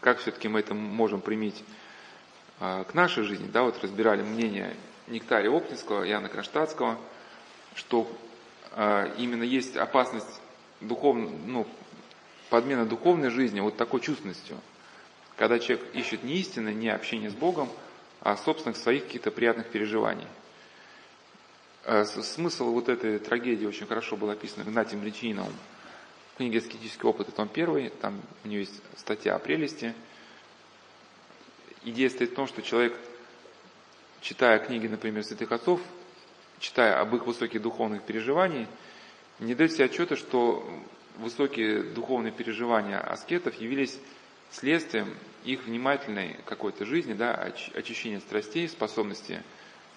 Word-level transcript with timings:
как 0.00 0.18
все-таки 0.18 0.48
мы 0.48 0.60
это 0.60 0.74
можем 0.74 1.20
применить 1.20 1.62
к 2.58 2.88
нашей 2.92 3.24
жизни, 3.24 3.48
да, 3.52 3.62
вот 3.62 3.82
разбирали 3.82 4.22
мнение 4.22 4.76
Нектария 5.06 5.50
Оптинского, 5.50 6.04
Яна 6.04 6.28
Кронштадтского, 6.28 6.98
что 7.74 8.10
именно 9.18 9.42
есть 9.42 9.76
опасность 9.76 10.40
духовно, 10.80 11.30
ну, 11.46 11.66
подмена 12.48 12.84
духовной 12.84 13.30
жизни 13.30 13.60
вот 13.60 13.76
такой 13.76 14.00
чувственностью, 14.00 14.58
когда 15.36 15.58
человек 15.58 15.86
ищет 15.94 16.22
не 16.22 16.34
истины, 16.34 16.74
не 16.74 16.88
общение 16.88 17.30
с 17.30 17.34
Богом, 17.34 17.68
а 18.20 18.36
собственных 18.36 18.76
своих 18.76 19.06
каких-то 19.06 19.30
приятных 19.30 19.68
переживаний. 19.68 20.26
Смысл 22.04 22.72
вот 22.72 22.90
этой 22.90 23.18
трагедии 23.18 23.64
очень 23.64 23.86
хорошо 23.86 24.16
был 24.16 24.28
описан 24.28 24.64
Игнатием 24.64 25.02
Личининовым 25.02 25.54
в 25.54 25.79
книге 26.40 26.60
«Аскетический 26.60 27.06
опыт», 27.06 27.28
это 27.28 27.36
том 27.36 27.48
первый, 27.48 27.90
там 27.90 28.18
у 28.44 28.48
него 28.48 28.60
есть 28.60 28.80
статья 28.96 29.34
о 29.34 29.38
прелести. 29.38 29.92
Идея 31.84 32.08
стоит 32.08 32.30
в 32.30 32.34
том, 32.34 32.46
что 32.46 32.62
человек, 32.62 32.96
читая 34.22 34.58
книги, 34.58 34.86
например, 34.86 35.22
святых 35.22 35.52
отцов, 35.52 35.82
читая 36.58 36.98
об 36.98 37.14
их 37.14 37.26
высоких 37.26 37.60
духовных 37.60 38.04
переживаниях, 38.04 38.68
не 39.38 39.54
дает 39.54 39.72
себе 39.72 39.84
отчета, 39.84 40.16
что 40.16 40.66
высокие 41.18 41.82
духовные 41.82 42.32
переживания 42.32 42.98
аскетов 42.98 43.60
явились 43.60 43.98
следствием 44.50 45.14
их 45.44 45.64
внимательной 45.64 46.38
какой-то 46.46 46.86
жизни, 46.86 47.12
да, 47.12 47.34
очищения 47.74 48.20
страстей, 48.20 48.66
способности 48.66 49.42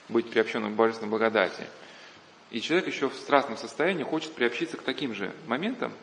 быть 0.10 0.30
приобщенным 0.30 0.74
к 0.74 0.76
божественной 0.76 1.10
благодати. 1.10 1.66
И 2.52 2.60
человек 2.60 2.88
еще 2.88 3.08
в 3.08 3.16
страстном 3.16 3.56
состоянии 3.56 4.04
хочет 4.04 4.34
приобщиться 4.34 4.76
к 4.76 4.82
таким 4.82 5.16
же 5.16 5.32
моментам, 5.48 5.94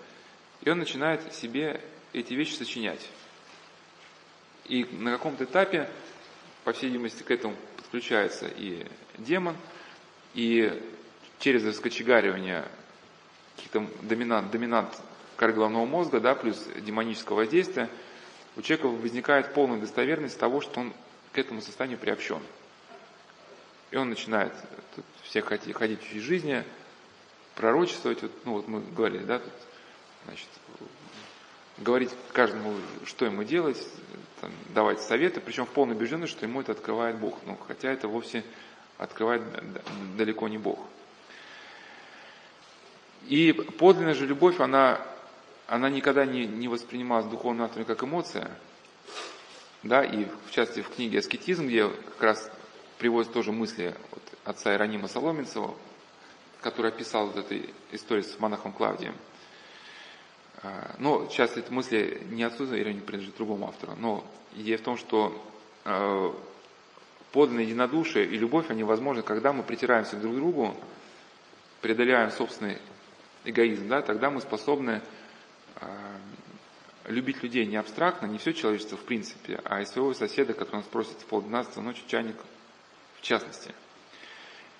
и 0.63 0.71
он 0.71 0.79
начинает 0.79 1.33
себе 1.33 1.81
эти 2.13 2.35
вещи 2.35 2.55
сочинять. 2.55 3.09
И 4.67 4.85
на 4.85 5.13
каком-то 5.13 5.45
этапе, 5.45 5.91
по 6.65 6.73
всей 6.73 6.87
видимости, 6.89 7.23
к 7.23 7.31
этому 7.31 7.57
подключается 7.77 8.47
и 8.47 8.87
демон, 9.19 9.57
и 10.35 10.81
через 11.39 11.65
раскочегаривание 11.65 12.65
каких-то 13.57 13.87
доминант, 14.03 14.51
доминант 14.51 15.01
коры 15.37 15.53
головного 15.53 15.87
мозга, 15.87 16.21
да, 16.21 16.35
плюс 16.35 16.69
демонического 16.77 17.37
воздействия, 17.37 17.89
у 18.57 18.63
человека 18.63 18.89
возникает 18.89 19.55
полная 19.55 19.81
достоверность 19.81 20.39
того, 20.39 20.61
что 20.61 20.81
он 20.81 20.93
к 21.33 21.39
этому 21.39 21.63
состоянию 21.63 21.99
приобщен. 21.99 22.43
И 23.91 23.97
он 23.97 24.11
начинает 24.11 24.53
тут, 24.95 25.05
всех 25.23 25.47
ходить, 25.47 25.75
ходить 25.75 26.01
в 26.01 26.21
жизни, 26.21 26.63
пророчествовать, 27.55 28.23
вот, 28.23 28.33
ну 28.45 28.53
вот 28.53 28.69
мы 28.69 28.81
говорили, 28.81 29.25
да, 29.25 29.39
тут, 29.39 29.53
значит, 30.27 30.49
говорить 31.79 32.11
каждому, 32.33 32.75
что 33.07 33.25
ему 33.25 33.45
делать, 33.45 33.79
там, 34.41 34.53
давать 34.75 35.01
советы, 35.01 35.41
причем 35.41 35.67
в 35.67 35.71
полной 35.71 35.95
убежденности, 35.95 36.37
что 36.37 36.47
ему 36.47 36.61
это 36.61 36.73
открывает 36.73 37.17
Бог. 37.17 37.39
Ну, 37.47 37.57
хотя 37.67 37.91
это 37.91 38.09
вовсе 38.09 38.45
открывает 38.99 39.43
далеко 40.17 40.49
не 40.49 40.59
Бог. 40.59 40.79
И 43.29 43.53
подлинная 43.53 44.15
же 44.15 44.27
любовь, 44.27 44.61
она, 44.61 45.01
она 45.67 45.89
никогда 45.89 46.25
не, 46.25 46.47
не 46.47 46.69
воспринималась 46.69 47.27
духовным 47.27 47.65
автором 47.65 47.87
как 47.87 48.03
эмоция. 48.03 48.51
Да, 49.83 50.05
и 50.05 50.27
в 50.47 50.51
частности 50.51 50.83
в 50.83 50.91
книге 50.91 51.21
«Аскетизм», 51.21 51.67
где 51.67 51.89
как 51.89 52.23
раз 52.23 52.51
приводят 52.99 53.33
тоже 53.33 53.51
мысли 53.51 53.95
от 54.13 54.23
отца 54.45 54.75
Иронима 54.75 55.09
Соломенцева, 55.09 55.75
который 56.61 56.91
описал 56.91 57.29
вот 57.29 57.39
эту 57.39 57.67
историю 57.93 58.25
с 58.25 58.39
монахом 58.39 58.73
Клавдием. 58.73 59.15
А, 60.63 60.95
но 60.99 61.29
сейчас 61.29 61.57
эти 61.57 61.71
мысли 61.71 62.23
не 62.31 62.43
отцу 62.43 62.65
Иерониму 62.65 63.03
принадлежит 63.03 63.37
другому 63.37 63.69
автору, 63.69 63.95
но 63.97 64.25
идея 64.55 64.79
в 64.79 64.83
том, 64.83 64.97
что 64.97 65.43
а, 65.85 66.35
подлинное 67.33 67.65
единодушие 67.65 68.27
и 68.27 68.37
любовь, 68.37 68.71
они 68.71 68.85
возможны, 68.85 69.23
когда 69.23 69.53
мы 69.53 69.63
притираемся 69.63 70.17
друг 70.17 70.35
к 70.35 70.37
другу, 70.37 70.77
преодоляем 71.81 72.31
собственный 72.31 72.79
эгоизм, 73.45 73.89
да, 73.89 74.03
тогда 74.03 74.31
мы 74.31 74.41
способны 74.41 75.01
э, 75.77 75.87
любить 77.07 77.43
людей 77.43 77.65
не 77.67 77.77
абстрактно, 77.77 78.27
не 78.27 78.39
все 78.39 78.53
человечество 78.53 78.97
в 78.97 79.05
принципе, 79.05 79.61
а 79.65 79.81
и 79.81 79.87
своего 79.87 80.13
соседа, 80.13 80.53
который 80.53 80.77
нас 80.77 80.87
просит 80.87 81.19
в 81.21 81.27
полдвенадцатого 81.27 81.83
ночи 81.83 82.03
чайник 82.07 82.37
в 83.17 83.23
частности. 83.23 83.75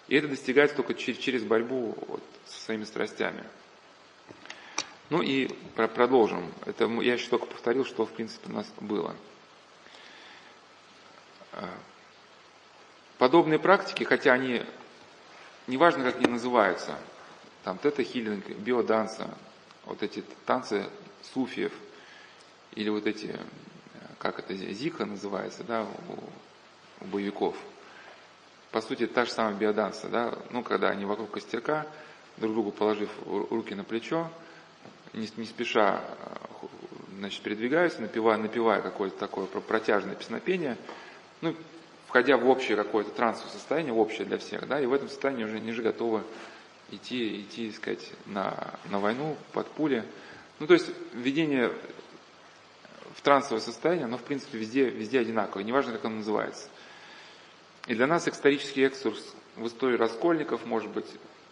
И 0.09 0.17
это 0.17 0.29
достигается 0.29 0.77
только 0.77 0.95
через 0.95 1.45
борьбу 1.45 1.95
вот, 2.09 2.23
со 2.47 2.61
своими 2.61 2.85
страстями. 2.85 3.45
Ну 5.11 5.23
и 5.23 5.49
продолжим. 5.75 6.53
Это 6.67 6.85
я 7.03 7.15
еще 7.15 7.29
только 7.29 7.47
повторил, 7.47 7.85
что 7.85 8.07
в 8.07 8.13
принципе 8.13 8.49
у 8.49 8.53
нас 8.53 8.73
было. 8.81 9.17
А, 11.53 11.69
подобные 13.19 13.59
практики, 13.59 14.05
хотя 14.05 14.33
они, 14.33 14.63
неважно 15.67 16.05
как 16.05 16.19
они 16.19 16.29
называются, 16.29 16.97
там 17.65 17.77
тета-хилинг, 17.79 18.51
биоданса, 18.59 19.29
вот 19.85 20.05
эти 20.05 20.23
танцы 20.47 20.89
суфиев, 21.35 21.73
или 22.77 22.89
вот 22.89 23.09
эти, 23.09 23.37
как 24.19 24.39
это, 24.39 24.55
зика 24.55 25.07
называется, 25.07 25.65
да, 25.65 25.89
у, 26.09 27.05
у 27.05 27.07
боевиков. 27.09 27.57
По 28.71 28.81
сути, 28.81 29.09
та 29.09 29.25
же 29.25 29.33
самая 29.33 29.55
биоданса, 29.55 30.09
да, 30.09 30.39
ну, 30.51 30.63
когда 30.63 30.91
они 30.91 31.05
вокруг 31.05 31.33
костерка, 31.33 31.89
друг 32.37 32.53
другу 32.53 32.71
положив 32.71 33.11
руки 33.27 33.75
на 33.75 33.83
плечо, 33.83 34.31
не, 35.13 35.29
не 35.37 35.47
спеша 35.47 36.03
значит, 37.19 37.43
передвигаются, 37.43 38.01
напевая, 38.01 38.39
напевая 38.39 38.81
какое-то 38.81 39.19
такое 39.19 39.47
протяжное 39.47 40.15
песнопение, 40.15 40.77
ну, 41.41 41.55
входя 42.07 42.37
в 42.37 42.49
общее 42.49 42.77
какое-то 42.77 43.11
трансовое 43.11 43.53
состояние, 43.53 43.93
общее 43.93 44.27
для 44.27 44.39
всех, 44.39 44.67
да, 44.67 44.81
и 44.81 44.87
в 44.87 44.93
этом 44.93 45.09
состоянии 45.09 45.45
уже 45.45 45.57
они 45.57 45.73
же 45.73 45.83
готовы 45.83 46.23
идти, 46.91 47.43
идти, 47.43 47.71
сказать, 47.73 48.11
на, 48.27 48.75
на 48.91 48.99
войну 48.99 49.37
под 49.53 49.69
пули. 49.69 50.05
Ну, 50.59 50.67
то 50.67 50.75
есть 50.75 50.91
введение 51.13 51.73
в 53.15 53.23
трансовое 53.23 53.61
состояние, 53.61 54.07
оно, 54.07 54.19
в 54.19 54.23
принципе, 54.23 54.59
везде, 54.59 54.89
везде 54.89 55.21
одинаковое, 55.21 55.65
неважно, 55.65 55.93
как 55.93 56.05
оно 56.05 56.17
называется. 56.17 56.69
И 57.87 57.95
для 57.95 58.07
нас 58.07 58.27
исторический 58.29 58.83
экскурс 58.83 59.35
в 59.57 59.67
историю 59.67 59.99
раскольников, 59.99 60.65
может 60.67 60.91
быть, 60.91 61.07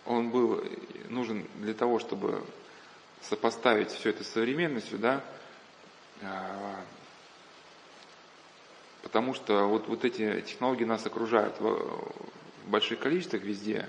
он 0.04 0.30
был 0.30 0.64
нужен 1.08 1.46
для 1.56 1.74
того, 1.74 1.98
чтобы 1.98 2.42
сопоставить 3.22 3.90
все 3.90 4.10
это 4.10 4.24
с 4.24 4.28
современностью, 4.28 4.98
да, 4.98 5.24
а, 6.22 6.80
потому 9.02 9.34
что 9.34 9.66
вот, 9.66 9.88
вот 9.88 10.04
эти 10.04 10.40
технологии 10.42 10.84
нас 10.84 11.06
окружают 11.06 11.58
в 11.60 12.12
больших 12.66 12.98
количествах 13.00 13.42
везде, 13.42 13.88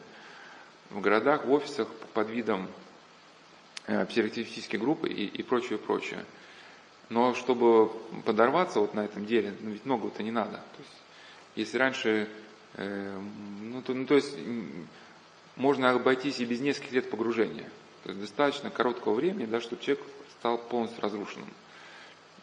в 0.89 1.01
городах, 1.01 1.45
в 1.45 1.51
офисах 1.51 1.87
под 2.13 2.29
видом 2.29 2.67
э, 3.85 4.05
психотерапевтической 4.05 4.79
группы 4.79 5.09
и, 5.09 5.25
и 5.25 5.43
прочее, 5.43 5.77
прочее. 5.77 6.25
Но 7.09 7.33
чтобы 7.33 7.89
подорваться 8.25 8.79
вот 8.79 8.93
на 8.93 9.01
этом 9.01 9.25
деле, 9.25 9.53
ну 9.61 9.71
ведь 9.71 9.85
много-то 9.85 10.23
не 10.23 10.31
надо. 10.31 10.57
То 10.57 10.79
есть, 10.79 10.95
если 11.55 11.77
раньше, 11.77 12.29
э, 12.75 13.19
ну, 13.61 13.81
то, 13.81 13.93
ну 13.93 14.05
то 14.05 14.15
есть 14.15 14.35
можно 15.55 15.91
обойтись 15.91 16.39
и 16.39 16.45
без 16.45 16.61
нескольких 16.61 16.93
лет 16.93 17.09
погружения. 17.09 17.69
То 18.03 18.09
есть 18.09 18.21
достаточно 18.21 18.69
короткого 18.69 19.13
времени, 19.13 19.45
да, 19.45 19.61
чтобы 19.61 19.81
человек 19.81 20.05
стал 20.39 20.57
полностью 20.57 21.01
разрушенным. 21.01 21.49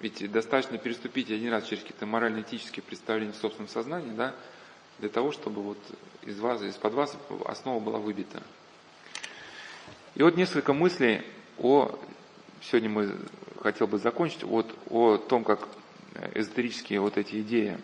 Ведь 0.00 0.30
достаточно 0.30 0.76
переступить 0.76 1.30
один 1.30 1.50
раз 1.50 1.64
через 1.64 1.82
какие-то 1.82 2.06
морально-этические 2.06 2.82
представления 2.82 3.32
в 3.32 3.36
собственном 3.36 3.68
сознании, 3.68 4.12
да, 4.12 4.34
для 4.98 5.08
того, 5.08 5.32
чтобы 5.32 5.62
вот 5.62 5.78
из 6.22 6.38
вас, 6.38 6.62
из-под 6.62 6.94
вас 6.94 7.16
основа 7.46 7.80
была 7.80 7.98
выбита. 7.98 8.42
И 10.14 10.22
вот 10.22 10.36
несколько 10.36 10.72
мыслей 10.72 11.22
о, 11.58 11.98
сегодня 12.62 12.90
мы 12.90 13.16
хотел 13.62 13.86
бы 13.86 13.98
закончить, 13.98 14.42
вот 14.42 14.74
о 14.90 15.16
том, 15.16 15.44
как 15.44 15.66
эзотерические 16.34 17.00
вот 17.00 17.16
эти 17.16 17.40
идеи 17.40 17.78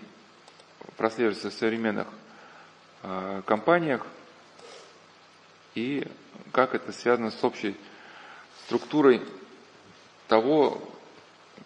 прослеживаются 0.96 1.50
в 1.50 1.55
современных 1.55 2.08
э, 3.02 3.43
компаниях 3.46 4.06
и 5.75 6.06
как 6.50 6.75
это 6.75 6.93
связано 6.93 7.31
с 7.31 7.44
общей 7.44 7.77
структурой 8.65 9.23
того, 10.29 10.83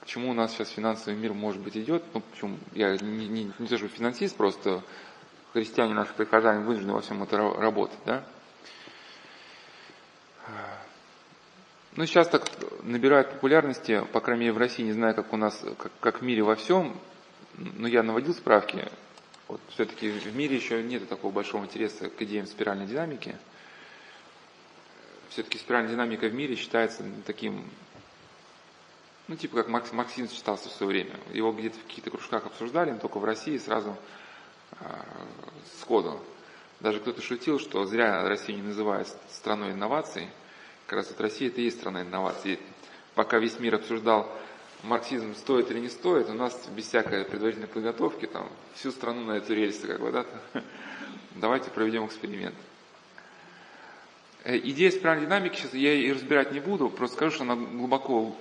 к 0.03 0.07
чему 0.07 0.31
у 0.31 0.35
нас 0.35 0.53
сейчас 0.53 0.71
финансовый 0.71 1.17
мир, 1.17 1.33
может 1.33 1.61
быть, 1.61 1.77
идет. 1.77 2.03
Ну, 2.15 2.21
почему 2.21 2.59
я 2.73 2.97
не, 2.97 3.29
не, 3.29 3.53
не 3.59 3.67
то, 3.67 3.79
что 3.79 3.89
финансист, 3.89 4.37
просто 4.37 4.83
христиане, 5.53 5.95
наши 5.95 6.13
прихожане 6.15 6.65
вынуждены 6.65 6.93
во 6.93 7.01
всем 7.01 7.23
это 7.23 7.39
работать, 7.39 7.99
да? 8.05 8.25
Ну, 11.97 12.05
сейчас 12.05 12.29
так 12.29 12.45
набирает 12.83 13.31
популярности, 13.31 14.05
по 14.13 14.21
крайней 14.21 14.43
мере, 14.43 14.53
в 14.53 14.59
России, 14.59 14.83
не 14.83 14.93
знаю, 14.93 15.15
как 15.15 15.33
у 15.33 15.37
нас, 15.39 15.65
как, 15.79 15.93
как 16.01 16.21
в 16.21 16.25
мире 16.25 16.43
во 16.43 16.55
всем, 16.55 16.95
но 17.57 17.89
я 17.89 18.03
наводил 18.03 18.35
справки, 18.35 18.87
вот 19.49 19.61
все-таки 19.71 20.11
в 20.11 20.37
мире 20.37 20.57
еще 20.57 20.83
нет 20.83 21.09
такого 21.09 21.33
большого 21.33 21.65
интереса 21.65 22.11
к 22.11 22.21
идеям 22.21 22.47
спиральной 22.47 22.87
динамики. 22.87 23.37
Все-таки 25.31 25.59
спиральная 25.59 25.91
динамика 25.91 26.27
в 26.27 26.35
мире 26.35 26.57
считается 26.57 27.05
таким 27.27 27.69
Ну, 29.29 29.37
типа 29.37 29.57
как 29.57 29.69
Маркс, 29.69 29.93
марксизм 29.93 30.35
читался 30.35 30.69
в 30.69 30.73
свое 30.73 30.91
время. 30.91 31.19
Его 31.33 31.53
где-то 31.53 31.79
в 31.79 31.83
каких-то 31.83 32.11
кружках 32.11 32.47
обсуждали, 32.47 32.93
но 32.93 32.99
только 32.99 33.19
в 33.19 33.25
России 33.25 33.59
сразу 33.59 33.97
э, 34.81 34.85
сходу. 35.81 36.21
Даже 36.81 37.01
кто-то 37.01 37.23
шутил, 37.23 37.59
что 37.59 37.85
зря 37.87 38.29
Россию 38.29 38.59
не 38.59 38.69
называют 38.69 39.09
страной 39.31 39.73
инноваций. 39.73 40.29
Как 40.87 40.99
раз 40.99 41.09
вот 41.09 41.21
Россия 41.21 41.49
это 41.49 41.61
и 41.61 41.65
есть 41.65 41.79
страна 41.79 42.03
инноваций. 42.03 42.61
Пока 43.15 43.39
весь 43.39 43.59
мир 43.59 43.75
обсуждал 43.75 44.31
марксизм 44.83 45.35
стоит 45.35 45.71
или 45.71 45.81
не 45.81 45.89
стоит, 45.89 46.29
у 46.29 46.35
нас 46.35 46.69
без 46.69 46.87
всякой 46.87 47.25
предварительной 47.25 47.67
подготовки 47.67 48.27
там 48.27 48.49
всю 48.75 48.91
страну 48.91 49.25
на 49.25 49.33
эту 49.33 49.55
рельсы, 49.55 49.87
как 49.87 50.01
бы, 50.01 50.13
да, 50.13 50.27
давайте 51.35 51.71
проведем 51.71 52.07
эксперимент. 52.07 52.55
Э, 54.47 54.59
идея 54.59 54.93
спиральной 54.93 55.27
динамики, 55.27 55.57
сейчас 55.57 55.75
я 55.75 55.93
и 55.93 56.13
разбирать 56.13 56.53
не 56.53 56.61
буду, 56.61 56.89
просто 56.89 57.17
скажу, 57.17 57.35
что 57.35 57.43
она 57.43 57.57
глубоко 57.57 58.37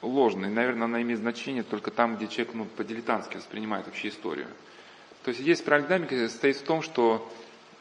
ложная. 0.00 0.48
Наверное, 0.48 0.84
она 0.84 1.02
имеет 1.02 1.18
значение 1.18 1.64
только 1.64 1.90
там, 1.90 2.16
где 2.16 2.28
человек 2.28 2.54
ну, 2.54 2.64
по-дилетантски 2.66 3.38
воспринимает 3.38 3.86
вообще 3.86 4.08
историю. 4.10 4.46
То 5.24 5.30
есть 5.30 5.40
идея 5.40 5.56
спиральной 5.56 5.88
динамики 5.88 6.28
состоит 6.28 6.56
в 6.56 6.62
том, 6.62 6.82
что 6.82 7.28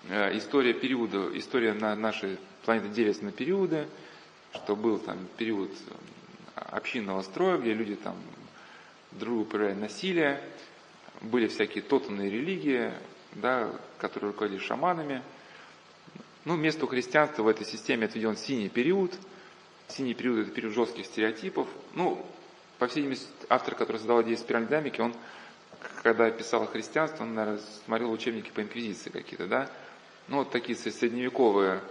э, 0.10 0.36
история 0.36 0.74
периода, 0.74 1.30
история 1.38 1.74
на 1.74 1.96
нашей 1.96 2.40
планеты 2.66 2.90
делится 2.90 3.24
на 3.24 3.32
периоды, 3.32 3.86
что 4.52 4.76
был 4.76 4.98
там 4.98 5.20
период 5.38 5.70
э, 5.70 6.60
общинного 6.72 7.22
строя, 7.22 7.60
где 7.60 7.76
люди 7.76 7.96
там 7.96 8.16
друг 9.12 9.48
проявляли 9.48 9.78
насилие, 9.78 10.42
были 11.22 11.46
всякие 11.48 11.84
тотальные 11.84 12.32
религии, 12.32 12.92
да, 13.34 13.70
которые 14.00 14.32
руководили 14.32 14.58
шаманами– 14.58 15.22
ну, 16.46 16.56
место 16.56 16.88
христианства 16.88 17.44
в 17.44 17.48
этой 17.48 17.66
системе 17.66 18.06
отведен 18.06 18.38
синий 18.38 18.70
период. 18.70 19.14
Синий 19.88 20.14
период– 20.14 20.40
это 20.48 20.52
период 20.52 20.74
жестких 20.74 21.06
стереотипов. 21.06 21.68
Ну, 21.94 22.26
по 22.78 22.88
всей 22.88 23.02
видимости, 23.02 23.28
автор, 23.50 23.76
который 23.76 23.98
создавал 23.98 24.24
идею 24.24 24.38
спиральной 24.38 24.70
динамики, 24.70 25.02
он, 25.02 25.14
когда 26.02 26.30
писал 26.32 26.66
христианство, 26.68 27.24
он, 27.24 27.34
наверное, 27.34 27.62
смотрел 27.86 28.12
учебники 28.12 28.52
по 28.52 28.62
инквизиции 28.62 29.10
какие-то, 29.10 29.48
да? 29.48 29.70
Ну, 30.28 30.38
вот 30.38 30.52
такие 30.52 30.78
средневековые, 30.78 31.82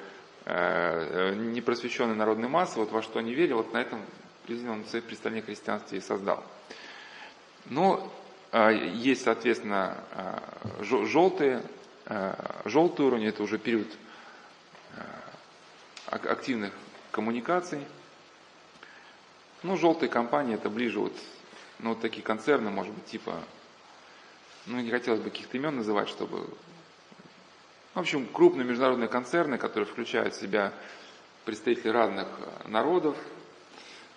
э, 0.45 1.35
непросвещенные 1.35 2.15
народные 2.15 2.49
массы, 2.49 2.79
вот 2.79 2.91
во 2.93 3.03
что 3.03 3.19
они 3.19 3.35
верили, 3.35 3.53
вот 3.53 3.73
на 3.73 3.83
этом 3.83 4.01
он 4.49 4.85
свои 4.87 5.03
представления 5.03 5.43
христианстве 5.43 5.99
и 5.99 6.01
создал. 6.01 6.43
Но 7.67 8.11
э, 8.53 8.93
есть, 8.95 9.25
соответственно, 9.25 9.99
э, 10.13 10.85
желтые, 10.85 11.63
э, 12.07 12.35
желтый 12.65 13.05
уровень, 13.05 13.27
это 13.27 13.43
уже 13.43 13.59
период 13.59 13.89
активных 16.07 16.73
коммуникаций. 17.11 17.87
Ну, 19.63 19.77
желтые 19.77 20.09
компании 20.09 20.55
это 20.55 20.71
ближе 20.71 21.01
вот, 21.01 21.13
ну, 21.79 21.91
вот 21.91 22.01
такие 22.01 22.23
концерны, 22.23 22.71
может 22.71 22.93
быть, 22.93 23.07
типа, 23.07 23.43
ну, 24.67 24.81
не 24.81 24.91
хотелось 24.91 25.21
бы 25.21 25.31
каких-то 25.31 25.57
имен 25.57 25.77
называть, 25.77 26.09
чтобы... 26.09 26.49
В 27.95 28.01
общем, 28.01 28.27
крупные 28.27 28.65
международные 28.65 29.09
концерны, 29.09 29.59
которые 29.59 29.87
включают 29.87 30.35
в 30.35 30.41
себя 30.41 30.73
представителей 31.45 31.91
разных 31.91 32.29
народов, 32.67 33.17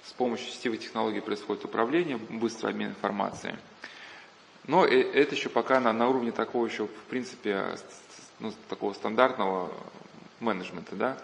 с 0.04 0.13
помощью 0.13 0.51
сетевых 0.51 0.80
технологий 0.81 1.22
происходит 1.22 1.66
управление, 1.66 2.18
быстрый 2.18 2.72
обмен 2.72 2.89
информацией. 2.89 3.56
Но 4.68 4.86
э, 4.86 5.01
это 5.01 5.36
еще 5.36 5.50
пока 5.50 5.80
на, 5.80 5.94
на 5.94 6.10
уровне 6.10 6.31
такого 6.31 6.66
еще, 6.66 6.88
в 6.88 7.04
принципе, 7.10 7.75
ну, 8.39 8.54
такого 8.69 8.94
стандартного 8.94 9.72
менеджмента, 10.42 10.96
да. 10.96 11.18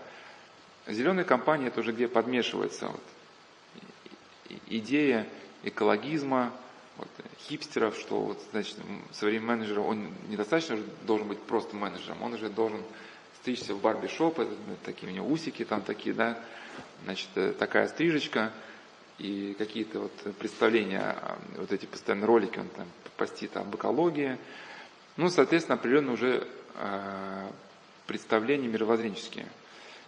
Зеленая 0.88 1.26
компания 1.26 1.68
это 1.68 1.82
уже 1.82 1.92
где 1.92 2.08
подмешивается 2.08 2.88
вот, 2.88 3.04
идея 4.68 5.28
экологизма, 5.64 6.54
вот, 6.98 7.10
хипстеров, 7.42 7.96
что 7.98 8.22
вот, 8.22 8.42
значит, 8.52 8.78
современный 9.12 9.58
менеджер, 9.58 9.80
он 9.80 10.10
недостаточно 10.30 10.80
должен 11.06 11.28
быть 11.28 11.40
просто 11.40 11.76
менеджером, 11.76 12.22
он 12.24 12.34
уже 12.34 12.50
должен 12.50 12.82
стричься 13.42 13.74
в 13.74 13.82
барби-шоп, 13.82 14.40
такие 14.84 15.12
у 15.12 15.16
него 15.16 15.28
усики 15.30 15.64
там 15.64 15.82
такие, 15.82 16.16
да, 16.16 16.40
значит, 17.04 17.30
э, 17.36 17.54
такая 17.54 17.88
стрижечка, 17.88 18.52
и 19.20 19.56
какие-то 19.58 20.00
вот 20.00 20.12
представления, 20.38 21.16
вот 21.58 21.72
эти 21.72 21.86
постоянные 21.86 22.28
ролики, 22.28 22.60
он 22.60 22.68
там 22.70 22.88
постит 23.18 23.58
об 23.58 23.76
экологии, 23.76 24.38
ну, 25.18 25.30
соответственно, 25.30 25.76
определенно 25.76 26.12
уже 26.14 26.48
э, 26.76 27.52
представления 28.08 28.68
мировоззренческие. 28.68 29.48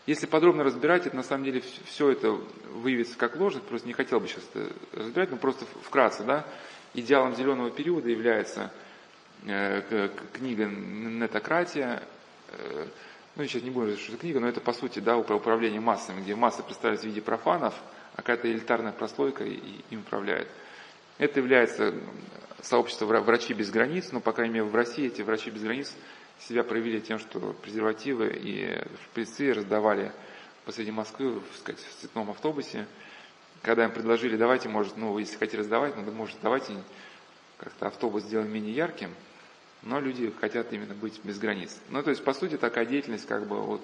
Если 0.08 0.26
подробно 0.26 0.64
разбирать, 0.64 1.06
это 1.06 1.16
на 1.16 1.24
самом 1.24 1.44
деле 1.44 1.62
все 1.86 2.10
это 2.10 2.32
выявится 2.74 3.18
как 3.18 3.36
ложность, 3.36 3.68
просто 3.68 3.88
не 3.88 3.94
хотел 3.94 4.20
бы 4.20 4.28
сейчас 4.28 4.44
это 4.54 4.74
разбирать, 4.94 5.30
но 5.30 5.38
просто 5.38 5.66
вкратце, 5.84 6.24
да, 6.24 6.48
идеалом 6.96 7.36
зеленого 7.36 7.70
периода 7.70 8.10
является 8.10 8.72
э, 9.46 10.10
книга 10.34 10.66
«Нетократия», 10.66 12.02
э, 12.48 12.88
ну, 13.36 13.44
сейчас 13.46 13.62
не 13.62 13.70
будем 13.70 13.98
что 13.98 14.14
это 14.14 14.22
книга, 14.22 14.40
но 14.40 14.48
это, 14.48 14.60
по 14.62 14.74
сути, 14.74 15.00
да, 15.00 15.16
управление 15.16 15.80
массами, 15.80 16.22
где 16.22 16.36
массы 16.36 16.64
представляются 16.64 17.06
в 17.06 17.10
виде 17.10 17.22
профанов, 17.22 17.76
а 18.16 18.18
какая-то 18.18 18.52
элитарная 18.52 18.92
прослойка 18.92 19.44
им 19.44 20.00
управляет. 20.00 20.48
Это 21.20 21.40
является 21.40 21.94
сообщество 22.62 23.06
«Врачи 23.06 23.54
без 23.54 23.70
границ», 23.70 24.12
но, 24.12 24.20
по 24.20 24.32
крайней 24.32 24.56
мере, 24.56 24.66
в 24.66 24.76
России 24.76 25.06
эти 25.06 25.22
«Врачи 25.22 25.52
без 25.52 25.62
границ» 25.62 25.96
себя 26.42 26.64
проявили 26.64 27.00
тем, 27.00 27.20
что 27.20 27.40
презервативы 27.62 28.32
и 28.34 28.82
шприцы 29.04 29.54
раздавали 29.54 30.12
посреди 30.66 30.92
Москвы 30.92 31.42
сказать, 31.58 31.82
в 31.82 32.02
цветном 32.02 32.30
автобусе. 32.30 32.88
Когда 33.62 33.86
им 33.86 33.92
предложили, 33.92 34.38
давайте, 34.38 34.70
может, 34.70 34.96
ну, 34.98 35.18
если 35.18 35.38
хотите 35.38 35.58
раздавать, 35.58 35.96
ну, 35.98 36.10
может, 36.12 36.38
давайте 36.42 36.74
как-то 37.58 37.88
автобус 37.88 38.24
сделаем 38.24 38.52
менее 38.54 38.74
ярким, 38.74 39.14
но 39.82 40.00
люди 40.00 40.32
хотят 40.40 40.72
именно 40.72 40.94
быть 40.94 41.20
без 41.24 41.40
границ. 41.40 41.78
Ну, 41.90 42.02
то 42.04 42.10
есть, 42.10 42.24
по 42.24 42.34
сути, 42.34 42.58
такая 42.58 42.86
деятельность 42.86 43.28
как 43.28 43.48
бы 43.48 43.60
вот 43.62 43.82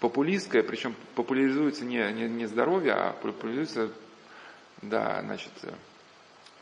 популистская, 0.00 0.62
причем 0.62 0.94
популяризуется 1.14 1.84
не, 1.84 2.10
не, 2.12 2.28
не 2.28 2.46
здоровье, 2.46 2.92
а 2.92 3.12
популяризуется, 3.12 3.92
да, 4.80 5.20
значит, 5.22 5.52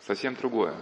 совсем 0.07 0.35
другое. 0.35 0.75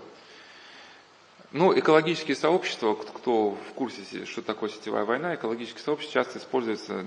Ну, 1.50 1.76
экологические 1.78 2.36
сообщества, 2.36 2.94
кто 2.94 3.52
в 3.52 3.72
курсе, 3.72 4.26
что 4.26 4.42
такое 4.42 4.68
сетевая 4.68 5.06
война, 5.06 5.34
экологические 5.34 5.82
сообщества 5.82 6.22
часто 6.22 6.38
используются, 6.38 7.02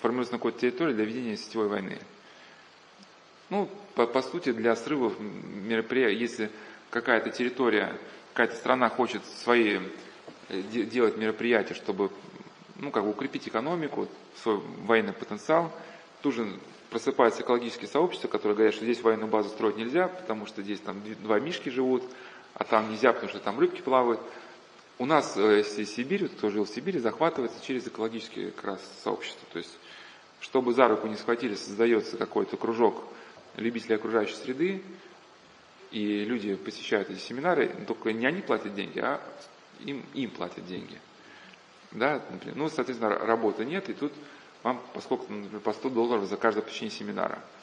формируются 0.00 0.32
на 0.32 0.38
какой-то 0.38 0.60
территории 0.60 0.94
для 0.94 1.04
ведения 1.04 1.36
сетевой 1.36 1.68
войны. 1.68 1.98
Ну, 3.50 3.68
по, 3.94 4.06
по 4.06 4.22
сути, 4.22 4.52
для 4.52 4.74
срывов 4.74 5.12
мероприятий, 5.20 6.18
если 6.18 6.50
какая-то 6.88 7.28
территория, 7.28 7.94
какая-то 8.32 8.56
страна 8.56 8.88
хочет 8.88 9.22
свои 9.44 9.80
э, 10.48 10.62
делать 10.62 11.18
мероприятия, 11.18 11.74
чтобы 11.74 12.10
ну, 12.76 12.90
как 12.90 13.04
бы 13.04 13.10
укрепить 13.10 13.48
экономику, 13.48 14.08
свой 14.42 14.62
военный 14.86 15.12
потенциал, 15.12 15.70
тут 16.22 16.34
же 16.34 16.48
просыпаются 16.88 17.42
экологические 17.42 17.88
сообщества, 17.88 18.28
которые 18.28 18.56
говорят, 18.56 18.74
что 18.74 18.84
здесь 18.84 19.02
военную 19.02 19.28
базу 19.28 19.50
строить 19.50 19.76
нельзя, 19.76 20.08
потому 20.08 20.46
что 20.46 20.62
здесь 20.62 20.80
там 20.80 21.02
два 21.22 21.38
мишки 21.38 21.68
живут, 21.68 22.02
а 22.54 22.64
там 22.64 22.90
нельзя, 22.90 23.12
потому 23.12 23.30
что 23.30 23.40
там 23.40 23.58
рыбки 23.58 23.80
плавают. 23.80 24.20
У 24.98 25.06
нас 25.06 25.36
э, 25.36 25.64
Сибирь, 25.64 26.28
кто 26.28 26.50
жил 26.50 26.64
в 26.64 26.68
Сибири, 26.68 27.00
захватывается 27.00 27.62
через 27.64 27.86
экологические 27.86 28.52
как 28.52 28.64
раз 28.64 28.80
сообщества. 29.02 29.46
То 29.52 29.58
есть, 29.58 29.76
чтобы 30.40 30.72
за 30.72 30.86
руку 30.86 31.08
не 31.08 31.16
схватили, 31.16 31.56
создается 31.56 32.16
какой-то 32.16 32.56
кружок 32.56 33.04
любителей 33.56 33.96
окружающей 33.96 34.36
среды, 34.36 34.82
и 35.90 36.24
люди 36.24 36.54
посещают 36.54 37.10
эти 37.10 37.18
семинары, 37.18 37.68
только 37.86 38.12
не 38.12 38.26
они 38.26 38.40
платят 38.40 38.74
деньги, 38.74 39.00
а 39.00 39.20
им, 39.80 40.04
им 40.14 40.30
платят 40.30 40.64
деньги. 40.66 40.98
Да, 41.90 42.22
например. 42.30 42.56
Ну, 42.56 42.68
соответственно, 42.68 43.16
работы 43.18 43.64
нет, 43.64 43.88
и 43.88 43.94
тут 43.94 44.12
вам, 44.62 44.80
поскольку, 44.92 45.32
например, 45.32 45.60
по 45.60 45.72
100 45.72 45.90
долларов 45.90 46.24
за 46.24 46.36
каждое 46.36 46.62
посещение 46.62 46.96
семинара– 46.96 47.42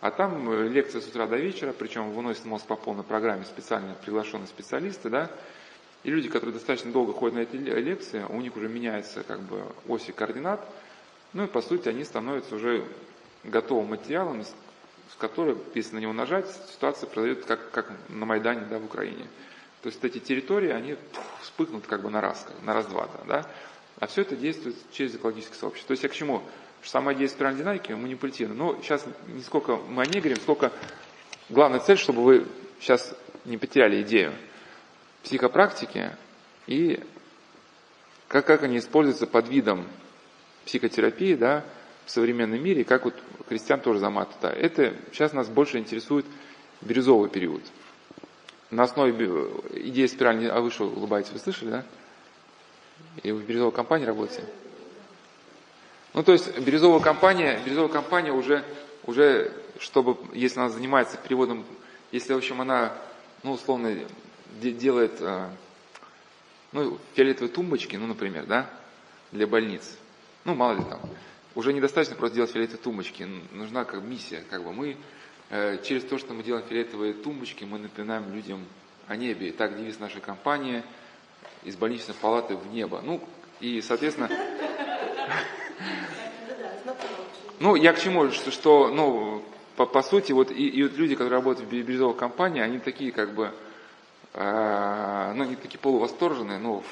а 0.00 0.10
там 0.10 0.50
э, 0.50 0.68
лекция 0.68 1.00
с 1.00 1.06
утра 1.06 1.26
до 1.26 1.36
вечера, 1.36 1.72
причем 1.72 2.10
выносит 2.12 2.44
мозг 2.44 2.66
по 2.66 2.76
полной 2.76 3.04
программе 3.04 3.44
специально 3.44 3.94
приглашенные 3.94 4.46
специалисты, 4.46 5.10
да, 5.10 5.30
и 6.02 6.10
люди, 6.10 6.28
которые 6.28 6.54
достаточно 6.54 6.90
долго 6.90 7.12
ходят 7.12 7.36
на 7.36 7.40
эти 7.40 7.56
лекции, 7.56 8.24
у 8.28 8.40
них 8.40 8.56
уже 8.56 8.68
меняется 8.68 9.22
как 9.22 9.40
бы 9.40 9.62
оси 9.86 10.12
координат, 10.12 10.66
ну 11.34 11.44
и 11.44 11.46
по 11.46 11.60
сути 11.60 11.88
они 11.88 12.04
становятся 12.04 12.54
уже 12.56 12.84
готовым 13.44 13.90
материалом, 13.90 14.42
с 14.42 15.16
которым, 15.18 15.58
если 15.74 15.96
на 15.96 15.98
него 15.98 16.12
нажать, 16.12 16.46
ситуация 16.72 17.06
произойдет 17.08 17.44
как, 17.44 17.70
как 17.70 17.92
на 18.08 18.24
Майдане 18.24 18.66
да, 18.70 18.78
в 18.78 18.84
Украине. 18.84 19.26
То 19.82 19.88
есть 19.88 20.02
эти 20.04 20.18
территории, 20.18 20.70
они 20.70 20.96
вспыхнут 21.42 21.86
как 21.86 22.02
бы 22.02 22.10
на 22.10 22.20
раз, 22.20 22.46
на 22.62 22.74
раз-два, 22.74 23.08
да, 23.26 23.46
а 23.98 24.06
все 24.06 24.22
это 24.22 24.36
действует 24.36 24.76
через 24.92 25.14
экологическое 25.14 25.58
сообщество. 25.58 25.88
То 25.88 25.92
есть 25.92 26.02
я 26.02 26.08
к 26.08 26.14
чему? 26.14 26.42
Сама 26.82 27.14
идея 27.14 27.28
спиральной 27.28 27.60
динамики 27.60 27.92
манипулятивна. 27.92 28.54
Но 28.54 28.78
сейчас 28.82 29.04
не 29.28 29.42
сколько 29.42 29.76
мы 29.76 30.02
о 30.02 30.06
ней 30.06 30.20
говорим, 30.20 30.40
сколько 30.40 30.72
главная 31.48 31.80
цель, 31.80 31.98
чтобы 31.98 32.22
вы 32.22 32.46
сейчас 32.80 33.14
не 33.44 33.58
потеряли 33.58 34.02
идею 34.02 34.32
психопрактики 35.22 36.10
и 36.66 37.00
как, 38.28 38.46
как 38.46 38.62
они 38.62 38.78
используются 38.78 39.26
под 39.26 39.48
видом 39.48 39.86
психотерапии, 40.64 41.34
да, 41.34 41.64
в 42.06 42.10
современном 42.10 42.62
мире, 42.62 42.84
как 42.84 43.04
вот 43.04 43.14
христиан 43.48 43.80
тоже 43.80 44.00
за 44.00 44.10
мат 44.10 44.34
туда. 44.36 44.52
Это 44.52 44.94
сейчас 45.12 45.32
нас 45.32 45.48
больше 45.48 45.78
интересует 45.78 46.26
бирюзовый 46.80 47.28
период. 47.28 47.62
На 48.70 48.84
основе 48.84 49.12
идеи 49.74 50.06
спирали, 50.06 50.46
а 50.46 50.60
вы 50.60 50.70
что, 50.70 50.84
улыбаетесь, 50.84 51.32
вы 51.32 51.38
слышали, 51.40 51.70
да? 51.70 51.84
И 53.22 53.32
вы 53.32 53.40
в 53.40 53.44
бирюзовой 53.44 53.72
компании 53.72 54.06
работаете? 54.06 54.44
Ну, 56.12 56.22
то 56.24 56.32
есть 56.32 56.58
бирюзовая 56.58 57.00
компания, 57.00 57.60
бирюзовая 57.64 57.90
компания 57.90 58.32
уже, 58.32 58.64
уже, 59.04 59.52
чтобы, 59.78 60.16
если 60.32 60.58
она 60.58 60.68
занимается 60.68 61.16
переводом, 61.16 61.64
если, 62.10 62.32
в 62.32 62.38
общем, 62.38 62.60
она, 62.60 62.92
ну, 63.44 63.52
условно, 63.52 63.96
делает, 64.60 65.20
э, 65.20 65.48
ну, 66.72 66.98
фиолетовые 67.14 67.52
тумбочки, 67.52 67.94
ну, 67.94 68.08
например, 68.08 68.46
да, 68.46 68.68
для 69.30 69.46
больниц, 69.46 69.96
ну, 70.44 70.54
мало 70.56 70.78
ли 70.78 70.84
там, 70.84 71.00
уже 71.54 71.72
недостаточно 71.72 72.16
просто 72.16 72.36
делать 72.36 72.50
фиолетовые 72.50 72.82
тумбочки, 72.82 73.28
нужна 73.52 73.84
как 73.84 74.02
миссия, 74.02 74.42
как 74.50 74.64
бы 74.64 74.72
мы 74.72 74.96
э, 75.50 75.78
через 75.84 76.02
то, 76.04 76.18
что 76.18 76.34
мы 76.34 76.42
делаем 76.42 76.66
фиолетовые 76.66 77.12
тумбочки, 77.12 77.62
мы 77.62 77.78
напоминаем 77.78 78.32
людям 78.34 78.64
о 79.06 79.14
небе. 79.14 79.52
Так 79.52 79.76
девиз 79.76 80.00
нашей 80.00 80.20
компании 80.20 80.82
из 81.62 81.76
больничной 81.76 82.14
палаты 82.14 82.56
в 82.56 82.66
небо. 82.72 83.00
Ну, 83.04 83.20
и, 83.60 83.80
соответственно, 83.80 84.30
ну, 87.60 87.74
я 87.76 87.92
к 87.92 88.00
чему, 88.00 88.30
что, 88.30 88.50
что 88.50 88.88
ну, 88.88 89.44
по, 89.76 89.86
по 89.86 90.02
сути, 90.02 90.32
вот 90.32 90.50
и, 90.50 90.66
и 90.66 90.82
вот 90.82 90.92
люди, 90.94 91.14
которые 91.14 91.36
работают 91.36 91.68
в 91.68 91.72
бирюзовой 91.72 92.16
компании, 92.16 92.62
они 92.62 92.78
такие 92.78 93.12
как 93.12 93.34
бы, 93.34 93.52
э, 94.34 95.32
ну, 95.36 95.44
они 95.44 95.56
такие 95.56 95.78
полувосторженные, 95.78 96.58
ну, 96.58 96.82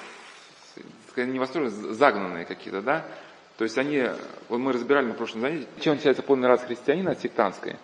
не 1.16 1.38
восторженные, 1.38 1.94
загнанные 1.94 2.44
какие-то, 2.44 2.82
да, 2.82 3.04
то 3.56 3.64
есть 3.64 3.76
они, 3.78 4.04
вот 4.48 4.58
мы 4.58 4.72
разбирали 4.72 5.06
на 5.06 5.14
прошлом 5.14 5.40
занятии, 5.40 5.66
чем 5.80 5.94
отличается 5.94 6.22
полный 6.22 6.46
раз 6.46 6.62
христианина 6.62 7.12
от 7.12 7.20
сектантской, 7.20 7.76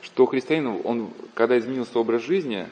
что 0.00 0.24
христианин, 0.26 0.80
он, 0.84 1.10
когда 1.34 1.58
изменился 1.58 1.98
образ 1.98 2.22
жизни, 2.22 2.66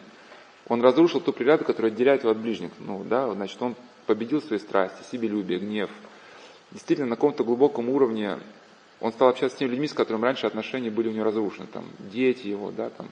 он 0.68 0.82
разрушил 0.82 1.20
ту 1.20 1.32
преграду, 1.32 1.64
которая 1.64 1.90
отделяет 1.90 2.22
его 2.22 2.30
от 2.30 2.38
ближних. 2.38 2.70
Ну, 2.78 3.02
да, 3.04 3.32
значит, 3.34 3.60
он 3.60 3.74
победил 4.06 4.40
свои 4.40 4.58
страсти, 4.58 5.02
себелюбие, 5.10 5.58
гнев. 5.58 5.90
Действительно, 6.70 7.08
на 7.08 7.16
каком-то 7.16 7.44
глубоком 7.44 7.88
уровне 7.88 8.38
он 9.00 9.12
стал 9.12 9.28
общаться 9.28 9.57
с 9.57 9.59
теми 9.59 9.71
людьми, 9.71 9.87
с 9.87 9.93
которыми 9.93 10.23
раньше 10.25 10.47
отношения 10.47 10.90
были 10.90 11.09
у 11.09 11.12
него 11.12 11.25
разрушены. 11.25 11.67
Там, 11.67 11.85
дети 12.12 12.49
его, 12.49 12.71
да, 12.71 12.90
там, 12.90 13.09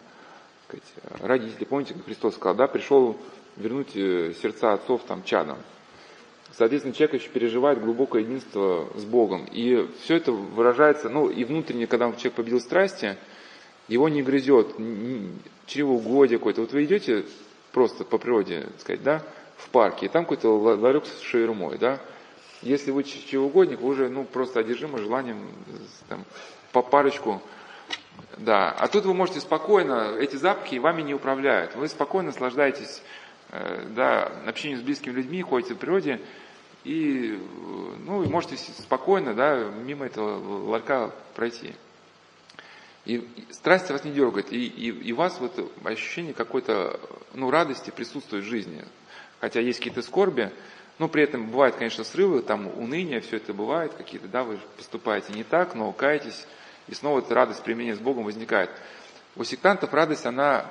сказать, 0.66 0.84
родители. 1.20 1.64
Помните, 1.64 1.94
как 1.94 2.04
Христос 2.04 2.34
сказал, 2.34 2.56
да, 2.56 2.66
пришел 2.66 3.16
вернуть 3.56 3.94
э, 3.94 4.32
сердца 4.40 4.72
отцов 4.72 5.02
там 5.06 5.22
чадом. 5.22 5.58
Соответственно, 6.52 6.94
человек 6.94 7.20
еще 7.20 7.28
переживает 7.28 7.82
глубокое 7.82 8.22
единство 8.22 8.88
с 8.94 9.04
Богом. 9.04 9.46
И 9.52 9.88
все 10.02 10.16
это 10.16 10.32
выражается, 10.32 11.08
ну 11.08 11.28
и 11.28 11.44
внутренне, 11.44 11.86
когда 11.86 12.10
человек 12.12 12.34
победил 12.34 12.60
страсти, 12.60 13.16
его 13.88 14.08
не 14.08 14.22
грызет 14.22 14.74
чревоугодие 15.66 16.38
какое-то. 16.38 16.62
Вот 16.62 16.72
вы 16.72 16.84
идете 16.84 17.24
просто 17.72 18.04
по 18.04 18.18
природе, 18.18 18.62
так 18.62 18.80
сказать, 18.80 19.02
да, 19.02 19.22
в 19.56 19.68
парке, 19.68 20.06
и 20.06 20.08
там 20.08 20.24
какой-то 20.24 20.48
ларек 20.56 21.04
с 21.06 21.20
шаурмой, 21.20 21.78
да. 21.78 22.00
Если 22.66 22.90
вы 22.90 23.04
чревоугодник, 23.04 23.80
вы 23.80 23.88
уже, 23.88 24.08
ну, 24.08 24.24
просто 24.24 24.60
одержимы 24.60 24.98
желанием 24.98 25.48
там, 26.08 26.24
по 26.72 26.82
парочку 26.82 27.42
да, 28.36 28.70
а 28.70 28.88
тут 28.88 29.04
вы 29.04 29.14
можете 29.14 29.40
спокойно, 29.40 30.14
эти 30.18 30.36
запахи 30.36 30.76
вами 30.76 31.02
не 31.02 31.14
управляют. 31.14 31.74
Вы 31.74 31.88
спокойно 31.88 32.28
наслаждаетесь 32.28 33.02
э, 33.50 33.86
да, 33.94 34.30
общением 34.46 34.78
с 34.78 34.82
близкими 34.82 35.14
людьми, 35.14 35.42
ходите 35.42 35.74
в 35.74 35.78
природе, 35.78 36.20
и, 36.84 37.38
ну, 38.04 38.22
и 38.22 38.28
можете 38.28 38.56
спокойно 38.56 39.34
да, 39.34 39.64
мимо 39.84 40.06
этого 40.06 40.68
ларька 40.68 41.12
пройти. 41.34 41.74
И 43.06 43.26
страсть 43.50 43.90
вас 43.90 44.04
не 44.04 44.12
дергает, 44.12 44.52
и, 44.52 44.66
и, 44.66 44.90
и 44.90 45.12
у 45.12 45.16
вас 45.16 45.38
вот 45.40 45.72
ощущение 45.84 46.34
какой-то 46.34 47.00
ну, 47.34 47.50
радости 47.50 47.90
присутствует 47.90 48.44
в 48.44 48.48
жизни. 48.48 48.84
Хотя 49.40 49.60
есть 49.60 49.78
какие-то 49.78 50.02
скорби, 50.02 50.52
но 50.98 51.08
при 51.08 51.22
этом 51.22 51.50
бывают, 51.50 51.76
конечно, 51.76 52.04
срывы, 52.04 52.42
там 52.42 52.68
уныние, 52.78 53.20
все 53.20 53.36
это 53.36 53.52
бывает, 53.52 53.92
какие-то, 53.94 54.28
да, 54.28 54.44
вы 54.44 54.58
поступаете 54.76 55.32
не 55.32 55.44
так, 55.44 55.74
но 55.74 55.92
каетесь, 55.92 56.46
и 56.88 56.94
снова 56.94 57.18
эта 57.18 57.34
радость 57.34 57.62
примирения 57.62 57.94
с 57.94 58.00
Богом 58.00 58.24
возникает. 58.24 58.70
У 59.36 59.44
сектантов 59.44 59.92
радость, 59.92 60.24
она 60.24 60.70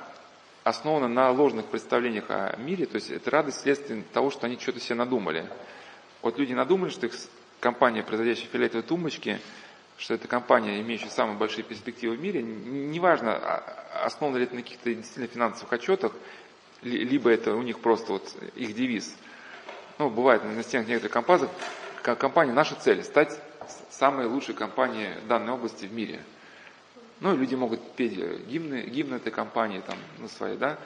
основана 0.64 1.06
на 1.06 1.30
ложных 1.30 1.66
представлениях 1.66 2.24
о 2.28 2.56
мире, 2.58 2.86
то 2.86 2.96
есть 2.96 3.10
это 3.10 3.30
радость 3.30 3.60
следствие 3.60 4.02
того, 4.12 4.30
что 4.30 4.46
они 4.46 4.58
что-то 4.58 4.80
себе 4.80 4.96
надумали. 4.96 5.48
Вот 6.22 6.38
люди 6.38 6.54
надумали, 6.54 6.90
что 6.90 7.06
их 7.06 7.12
компания, 7.60 8.02
производящая 8.02 8.48
фиолетовые 8.48 8.82
тумбочки, 8.82 9.38
что 9.96 10.14
это 10.14 10.26
компания, 10.26 10.80
имеющая 10.80 11.08
самые 11.08 11.38
большие 11.38 11.62
перспективы 11.62 12.16
в 12.16 12.20
мире, 12.20 12.42
неважно, 12.42 13.34
а, 13.36 14.04
основано 14.04 14.38
ли 14.38 14.44
это 14.44 14.56
на 14.56 14.62
каких-то 14.62 14.92
действительно 14.92 15.28
финансовых 15.28 15.72
отчетах, 15.72 16.12
либо 16.82 17.30
это 17.30 17.54
у 17.54 17.62
них 17.62 17.80
просто 17.80 18.12
вот 18.12 18.34
их 18.56 18.74
девиз. 18.74 19.16
Ну, 19.98 20.10
бывает 20.10 20.44
на 20.44 20.62
стенах 20.62 20.88
некоторых 20.88 21.12
компаний, 21.12 21.48
компания 22.02 22.52
«Наша 22.52 22.74
цель»– 22.74 23.02
стать 23.04 23.40
самой 23.90 24.26
лучшей 24.26 24.54
компанией 24.54 25.14
данной 25.26 25.54
области 25.54 25.86
в 25.86 25.92
мире. 25.92 26.20
Ну, 27.20 27.34
люди 27.34 27.54
могут 27.54 27.80
петь 27.92 28.12
гимны, 28.46 28.82
гимны 28.82 29.14
этой 29.14 29.32
компании 29.32 29.80
там, 29.80 29.98
на 30.18 30.28
своей, 30.28 30.58
да, 30.58 30.78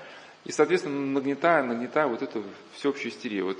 и, 0.44 0.52
соответственно, 0.52 1.06
нагнетая, 1.06 1.64
нагнетая 1.64 2.06
вот 2.06 2.22
эту 2.22 2.44
всеобщую 2.74 3.10
истерию. 3.10 3.46
Вот 3.46 3.58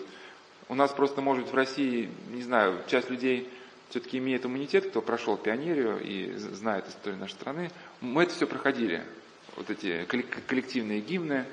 у 0.69 0.77
нас 0.77 0.93
просто, 0.93 1.21
может 1.21 1.43
быть, 1.43 1.53
в 1.53 1.57
России, 1.57 2.09
не 2.29 2.43
знаю, 2.43 2.81
часть 2.87 3.11
людей 3.11 3.51
все-таки 3.89 4.19
имеет 4.19 4.47
иммунитет, 4.47 4.91
кто 4.91 5.03
прошел 5.03 5.37
пионерию 5.37 6.01
и 6.01 6.33
знает 6.37 6.87
историю 6.87 7.19
нашей 7.19 7.33
страны. 7.33 7.73
Мы 8.01 8.23
это 8.23 8.33
все 8.35 8.47
проходили. 8.47 9.03
Вот 9.57 9.69
эти 9.69 10.05
коллективные 10.47 11.01
гимны, 11.01 11.45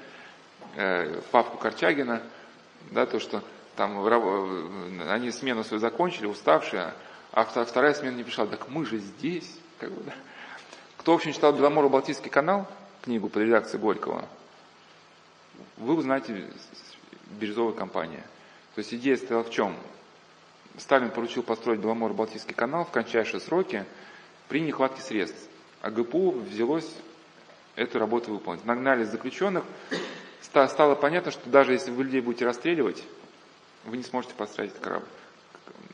э, 0.76 1.20
папку 1.32 1.58
Корчагина, 1.58 2.22
да, 2.92 3.08
то, 3.08 3.20
что 3.20 3.44
там 3.78 4.06
они 5.10 5.32
смену 5.32 5.64
свою 5.64 5.80
закончили, 5.80 6.26
уставшие, 6.26 6.94
а 7.32 7.46
вторая 7.46 7.94
смена 7.94 8.16
не 8.16 8.24
пришла. 8.24 8.46
Так 8.46 8.68
мы 8.70 8.86
же 8.86 8.98
здесь. 8.98 9.50
Как 9.80 9.92
бы, 9.92 10.04
да. 10.04 10.14
Кто, 10.98 11.14
в 11.14 11.16
общем, 11.16 11.32
читал 11.32 11.54
Беломоро-Балтийский 11.54 12.30
канал, 12.30 12.68
книгу 13.04 13.30
под 13.30 13.44
редакцией 13.44 13.80
Горького, 13.80 14.28
вы 15.78 15.96
узнаете 15.96 16.46
бирюзовая 17.40 17.74
компания– 17.74 18.24
то 18.78 18.82
есть 18.82 18.94
идея 18.94 19.18
стояла 19.18 19.44
в 19.44 19.50
чем? 19.50 19.76
Сталин 20.78 21.10
поручил 21.10 21.42
построить 21.42 21.80
Беломор-Балтийский 21.80 22.54
канал 22.54 22.86
в 22.86 22.92
кратчайшие 22.92 23.40
сроки 23.40 23.84
при 24.50 24.62
нехватке 24.62 25.02
средств. 25.02 25.50
А 25.82 25.90
ГПУ 25.90 26.30
взялось 26.30 26.88
эту 27.76 27.98
работу 27.98 28.30
выполнить. 28.30 28.66
Нагнали 28.66 29.04
заключенных. 29.04 29.64
Стало 30.44 30.94
понятно, 30.94 31.32
что 31.32 31.50
даже 31.50 31.74
если 31.74 31.90
вы 31.90 32.04
людей 32.04 32.22
будете 32.22 32.46
расстреливать, 32.46 33.04
вы 33.88 33.98
не 33.98 34.04
сможете 34.04 34.36
построить 34.36 34.74
корабль, 34.80 35.08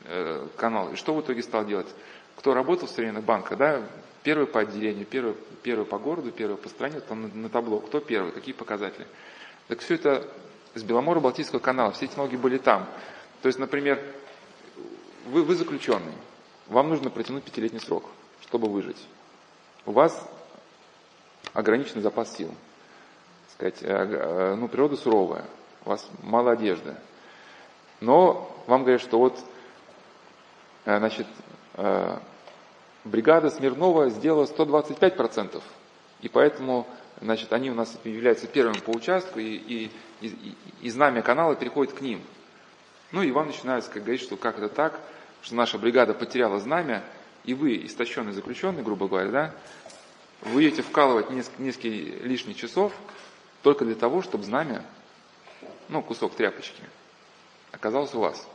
э, 0.04 0.46
канал. 0.56 0.92
И 0.92 0.96
что 0.96 1.14
в 1.14 1.20
итоге 1.20 1.42
стал 1.42 1.64
делать? 1.64 1.88
Кто 2.36 2.52
работал 2.52 2.88
в 2.88 2.90
современных 2.90 3.24
банках, 3.24 3.56
да, 3.56 3.82
первый 4.22 4.46
по 4.46 4.60
отделению, 4.60 5.06
первый, 5.06 5.34
первый 5.62 5.86
по 5.86 5.98
городу, 5.98 6.32
первый 6.32 6.56
по 6.56 6.68
стране, 6.68 7.00
там 7.00 7.22
на, 7.22 7.28
на 7.28 7.48
табло, 7.48 7.78
кто 7.78 8.00
первый, 8.00 8.32
какие 8.32 8.54
показатели. 8.54 9.06
Так 9.68 9.78
все 9.80 9.94
это 9.94 10.28
с 10.74 10.82
Беломора-Балтийского 10.82 11.60
канала, 11.60 11.92
все 11.92 12.10
ноги 12.16 12.36
были 12.36 12.58
там. 12.58 12.86
То 13.42 13.46
есть, 13.46 13.58
например, 13.58 14.02
вы, 15.26 15.42
вы 15.42 15.54
заключенный, 15.54 16.12
вам 16.66 16.88
нужно 16.88 17.10
протянуть 17.10 17.44
пятилетний 17.44 17.80
срок, 17.80 18.04
чтобы 18.42 18.68
выжить. 18.68 19.02
У 19.86 19.92
вас 19.92 20.20
ограниченный 21.52 22.02
запас 22.02 22.36
сил. 22.36 22.52
Сказать, 23.52 23.82
э, 23.82 23.86
э, 23.86 24.54
ну, 24.56 24.66
природа 24.66 24.96
суровая, 24.96 25.44
у 25.84 25.90
вас 25.90 26.08
мало 26.22 26.52
одежды. 26.52 26.96
Но 28.04 28.54
вам 28.66 28.82
говорят, 28.82 29.00
что 29.00 29.18
вот, 29.18 29.38
э, 30.84 30.98
значит, 30.98 31.26
бригада 33.04 33.50
Смирнова 33.50 34.10
сделала 34.10 34.44
125%, 34.44 35.62
и 36.20 36.28
поэтому 36.28 36.86
значит, 37.20 37.52
они 37.52 37.70
у 37.70 37.74
нас 37.74 37.98
являются 38.04 38.46
первыми 38.46 38.78
по 38.78 38.90
участку, 38.90 39.38
и, 39.38 39.54
и, 39.54 39.90
и, 40.20 40.54
и 40.82 40.90
знамя 40.90 41.22
канала 41.22 41.56
переходит 41.56 41.94
к 41.94 42.00
ним. 42.00 42.20
Ну 43.10 43.22
и 43.22 43.30
вам 43.30 43.46
начинается 43.46 43.90
как 43.90 44.02
говорить, 44.02 44.22
что 44.22 44.36
как 44.36 44.58
это 44.58 44.68
так, 44.68 45.00
что 45.42 45.54
наша 45.54 45.78
бригада 45.78 46.14
потеряла 46.14 46.60
знамя, 46.60 47.02
и 47.44 47.54
вы, 47.54 47.84
истощенный 47.86 48.32
заключенный, 48.32 48.82
грубо 48.82 49.08
говоря, 49.08 49.30
да, 49.30 49.54
вы 50.42 50.66
идете 50.66 50.82
вкалывать 50.82 51.30
несколько, 51.30 51.62
несколько 51.62 51.88
лишних 51.88 52.56
часов 52.56 52.92
только 53.62 53.84
для 53.84 53.94
того, 53.94 54.22
чтобы 54.22 54.44
знамя, 54.44 54.84
ну, 55.88 56.02
кусок 56.02 56.34
тряпочки, 56.34 56.82
оказался 57.74 58.16
у 58.16 58.20
вас. 58.20 58.46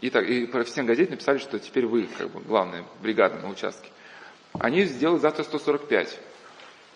И, 0.00 0.10
так, 0.10 0.28
и 0.28 0.46
про 0.46 0.64
всем 0.64 0.86
газет 0.86 1.10
написали, 1.10 1.38
что 1.38 1.58
теперь 1.58 1.86
вы, 1.86 2.08
как 2.18 2.30
бы, 2.30 2.40
главная 2.40 2.84
бригада 3.02 3.36
на 3.36 3.48
участке. 3.48 3.88
Они 4.54 4.84
сделают 4.84 5.22
завтра 5.22 5.42
145 5.42 6.20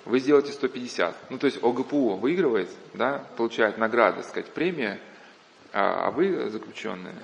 вы 0.05 0.19
сделаете 0.19 0.53
150. 0.53 1.31
Ну, 1.31 1.39
то 1.39 1.47
есть 1.47 1.63
ОГПУ 1.63 2.17
выигрывает, 2.17 2.69
да, 2.95 3.25
получает 3.37 3.79
награды, 3.79 4.23
сказать, 4.23 4.51
премия, 4.51 5.01
а, 5.73 6.09
а 6.09 6.11
вы 6.11 6.51
заключенные. 6.51 7.15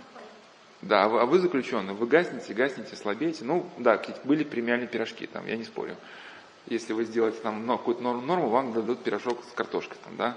Да, 0.81 1.05
а 1.05 1.09
вы, 1.09 1.21
а 1.21 1.27
вы 1.27 1.41
заключенный, 1.41 1.93
вы 1.95 2.07
гаснете, 2.07 2.55
гаснете, 2.55 2.95
слабеете. 2.95 3.45
Ну, 3.45 3.69
да, 3.79 4.01
были 4.25 4.45
премиальные 4.45 4.87
пирожки, 4.87 5.27
там, 5.27 5.47
я 5.47 5.57
не 5.57 5.65
спорю. 5.65 5.97
Если 6.67 6.93
вы 6.93 7.05
сделаете 7.05 7.39
там 7.41 7.67
ну, 7.67 7.77
какую-то 7.77 8.03
норму, 8.03 8.23
норму, 8.23 8.49
вам 8.49 8.73
дадут 8.73 9.03
пирожок 9.03 9.43
с 9.45 9.53
картошкой, 9.55 9.99
там, 10.05 10.17
да. 10.17 10.37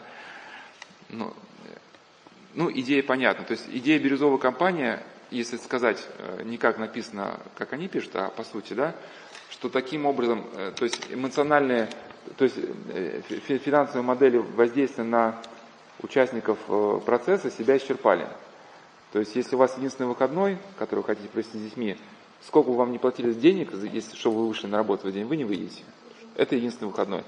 Ну, 1.10 1.34
ну, 2.54 2.72
идея 2.72 3.04
понятна. 3.04 3.46
То 3.46 3.54
есть 3.54 3.66
идея 3.72 4.00
бирюзовой 4.00 4.40
компании, 4.40 5.00
если 5.30 5.58
сказать 5.58 6.06
э, 6.18 6.44
не 6.44 6.58
как 6.58 6.78
написано, 6.78 7.40
как 7.56 7.74
они 7.74 7.88
пишут, 7.88 8.16
а 8.16 8.30
по 8.30 8.44
сути, 8.44 8.74
да, 8.74 8.96
что 9.50 9.70
таким 9.70 10.06
образом, 10.06 10.46
э, 10.56 10.72
то 10.76 10.84
есть 10.84 11.08
эмоциональные, 11.10 11.90
то 12.38 12.44
есть 12.44 12.58
э, 12.90 13.22
финансовые 13.40 14.04
модели 14.04 14.38
воздействия 14.38 15.04
на 15.04 15.42
участников 16.02 16.58
процесса 17.06 17.52
себя 17.52 17.78
исчерпали. 17.78 18.28
То 19.12 19.20
есть, 19.20 19.36
если 19.36 19.56
у 19.56 19.60
вас 19.60 19.78
единственный 19.78 20.08
выходной, 20.08 20.58
который 20.80 21.02
вы 21.02 21.06
хотите 21.06 21.28
провести 21.28 21.58
с 21.58 21.62
детьми, 21.62 21.98
сколько 22.42 22.70
бы 22.70 22.78
вам 22.78 22.92
не 22.92 22.98
платили 22.98 23.34
денег, 23.34 23.72
если, 23.74 24.16
чтобы 24.16 24.38
вы 24.38 24.48
вышли 24.48 24.68
на 24.68 24.78
работу 24.78 25.08
в 25.08 25.12
день, 25.12 25.26
вы 25.26 25.36
не 25.38 25.44
выйдете. 25.44 25.84
Это 26.36 26.56
единственный 26.56 26.88
выходной. 26.88 27.24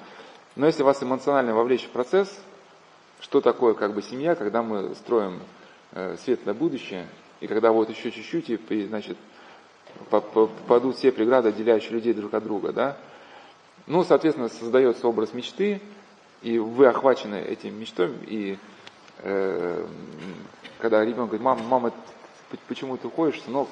Но 0.56 0.66
если 0.66 0.84
вас 0.84 1.04
эмоционально 1.04 1.54
вовлечь 1.54 1.84
в 1.84 1.90
процесс, 1.90 2.40
что 3.24 3.40
такое 3.40 3.74
как 3.74 3.94
бы 3.94 4.02
семья, 4.02 4.36
когда 4.36 4.62
мы 4.62 4.94
строим 4.96 5.40
э, 5.94 6.18
светлое 6.24 6.54
будущее, 6.54 7.08
и 7.40 7.48
когда 7.48 7.72
вот 7.72 7.90
еще 7.90 8.12
чуть-чуть, 8.12 8.50
и, 8.50 8.86
значит, 8.86 9.18
попадут 10.10 10.98
все 10.98 11.12
преграды, 11.12 11.50
отделяющие 11.50 11.92
людей 11.92 12.14
друг 12.14 12.34
от 12.34 12.44
друга, 12.44 12.74
да? 12.74 12.98
Ну, 13.88 14.04
соответственно, 14.04 14.50
создается 14.50 15.08
образ 15.08 15.34
мечты, 15.34 15.82
и 16.42 16.60
вы 16.60 16.86
охвачены 16.88 17.36
этим 17.36 17.80
мечтой, 17.80 18.12
и 18.28 18.58
э, 19.20 19.88
когда 20.80 21.04
ребенок 21.04 21.30
говорит, 21.30 21.46
мама, 21.46 21.64
мама, 21.64 21.94
почему 22.68 22.98
ты 22.98 23.08
уходишь, 23.08 23.42
сынок? 23.44 23.70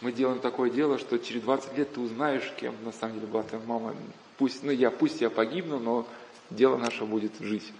Мы 0.00 0.10
делаем 0.10 0.40
такое 0.40 0.70
дело, 0.70 0.98
что 0.98 1.18
через 1.18 1.42
20 1.42 1.78
лет 1.78 1.94
ты 1.94 2.00
узнаешь, 2.00 2.52
кем 2.58 2.74
на 2.84 2.90
самом 2.90 3.14
деле 3.14 3.28
была 3.28 3.44
твоя 3.44 3.62
мама. 3.64 3.94
Пусть, 4.38 4.64
ну, 4.64 4.72
я, 4.72 4.90
пусть 4.90 5.20
я 5.20 5.30
погибну, 5.30 5.78
но 5.78 6.06
дело 6.50 6.76
наше 6.76 7.04
будет 7.04 7.32
жить. 7.38 7.72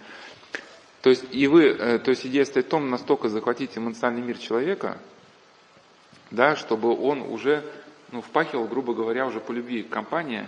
То 1.01 1.09
есть, 1.09 1.25
и 1.31 1.47
вы, 1.47 1.65
э, 1.65 1.99
то 1.99 2.11
есть 2.11 2.25
идея 2.25 2.45
стоит 2.45 2.67
в 2.67 2.69
том, 2.69 2.89
настолько 2.89 3.27
захватить 3.27 3.77
эмоциональный 3.77 4.25
мир 4.25 4.37
человека, 4.37 4.99
да, 6.29 6.55
чтобы 6.55 6.95
он 6.95 7.21
уже, 7.21 7.65
ну, 8.11 8.21
впахивал, 8.21 8.67
грубо 8.67 8.93
говоря, 8.93 9.25
уже 9.25 9.39
по 9.39 9.51
любви 9.51 9.83
к 9.83 9.89
компании, 9.89 10.47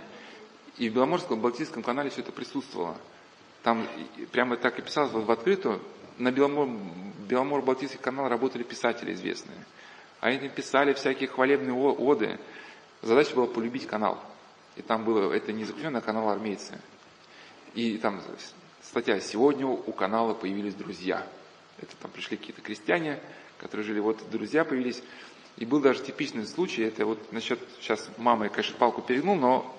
и 0.78 0.88
в 0.88 0.94
Беломорском, 0.94 1.40
Балтийском 1.40 1.82
канале 1.82 2.10
все 2.10 2.20
это 2.20 2.32
присутствовало. 2.32 2.96
Там 3.62 3.86
прямо 4.32 4.56
так 4.56 4.78
и 4.78 4.82
писалось 4.82 5.12
в 5.12 5.30
открытую, 5.30 5.80
на 6.18 6.30
Беломор, 6.30 6.68
Беломор-Балтийский 7.28 7.98
канал 7.98 8.28
работали 8.28 8.62
писатели 8.62 9.12
известные. 9.12 9.58
Они 10.20 10.48
писали 10.48 10.92
всякие 10.92 11.28
хвалебные 11.28 11.74
оды. 11.74 12.38
Задача 13.02 13.34
была 13.34 13.46
полюбить 13.46 13.86
канал. 13.86 14.22
И 14.76 14.82
там 14.82 15.04
было, 15.04 15.32
это 15.32 15.52
не 15.52 15.64
заключено, 15.64 15.98
а 15.98 16.02
канал 16.02 16.28
армейцы. 16.28 16.80
И 17.74 17.98
там 17.98 18.20
статья 18.94 19.18
«Сегодня 19.18 19.66
у 19.66 19.90
канала 19.90 20.34
появились 20.34 20.76
друзья». 20.76 21.26
Это 21.78 21.96
там 21.96 22.12
пришли 22.12 22.36
какие-то 22.36 22.62
крестьяне, 22.62 23.18
которые 23.58 23.84
жили, 23.84 23.98
вот 23.98 24.22
друзья 24.30 24.64
появились. 24.64 25.02
И 25.56 25.66
был 25.66 25.80
даже 25.80 26.00
типичный 26.00 26.46
случай, 26.46 26.82
это 26.82 27.04
вот 27.04 27.32
насчет, 27.32 27.58
сейчас 27.80 28.08
мама, 28.18 28.44
я, 28.44 28.50
конечно, 28.50 28.76
палку 28.78 29.02
перегнул, 29.02 29.34
но 29.34 29.76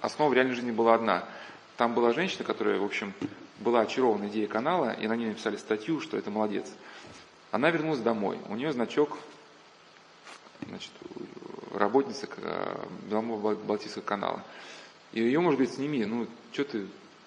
основа 0.00 0.30
в 0.30 0.32
реальной 0.32 0.54
жизни 0.54 0.70
была 0.70 0.94
одна. 0.94 1.28
Там 1.76 1.92
была 1.92 2.14
женщина, 2.14 2.44
которая, 2.44 2.78
в 2.78 2.84
общем, 2.84 3.12
была 3.58 3.82
очарована 3.82 4.28
идеей 4.28 4.46
канала, 4.46 4.94
и 4.94 5.06
на 5.06 5.16
ней 5.16 5.26
написали 5.26 5.58
статью, 5.58 6.00
что 6.00 6.16
это 6.16 6.30
молодец. 6.30 6.72
Она 7.50 7.68
вернулась 7.68 8.00
домой. 8.00 8.38
У 8.48 8.56
нее 8.56 8.72
значок 8.72 9.18
значит, 10.66 10.92
работница 11.74 12.26
э, 12.38 12.86
Беломорско-Балтийского 13.10 14.00
канала. 14.00 14.42
И 15.12 15.20
ее, 15.20 15.40
может 15.40 15.60
быть, 15.60 15.74
сними, 15.74 16.06
ну, 16.06 16.26
что 16.52 16.64
ты, 16.64 16.86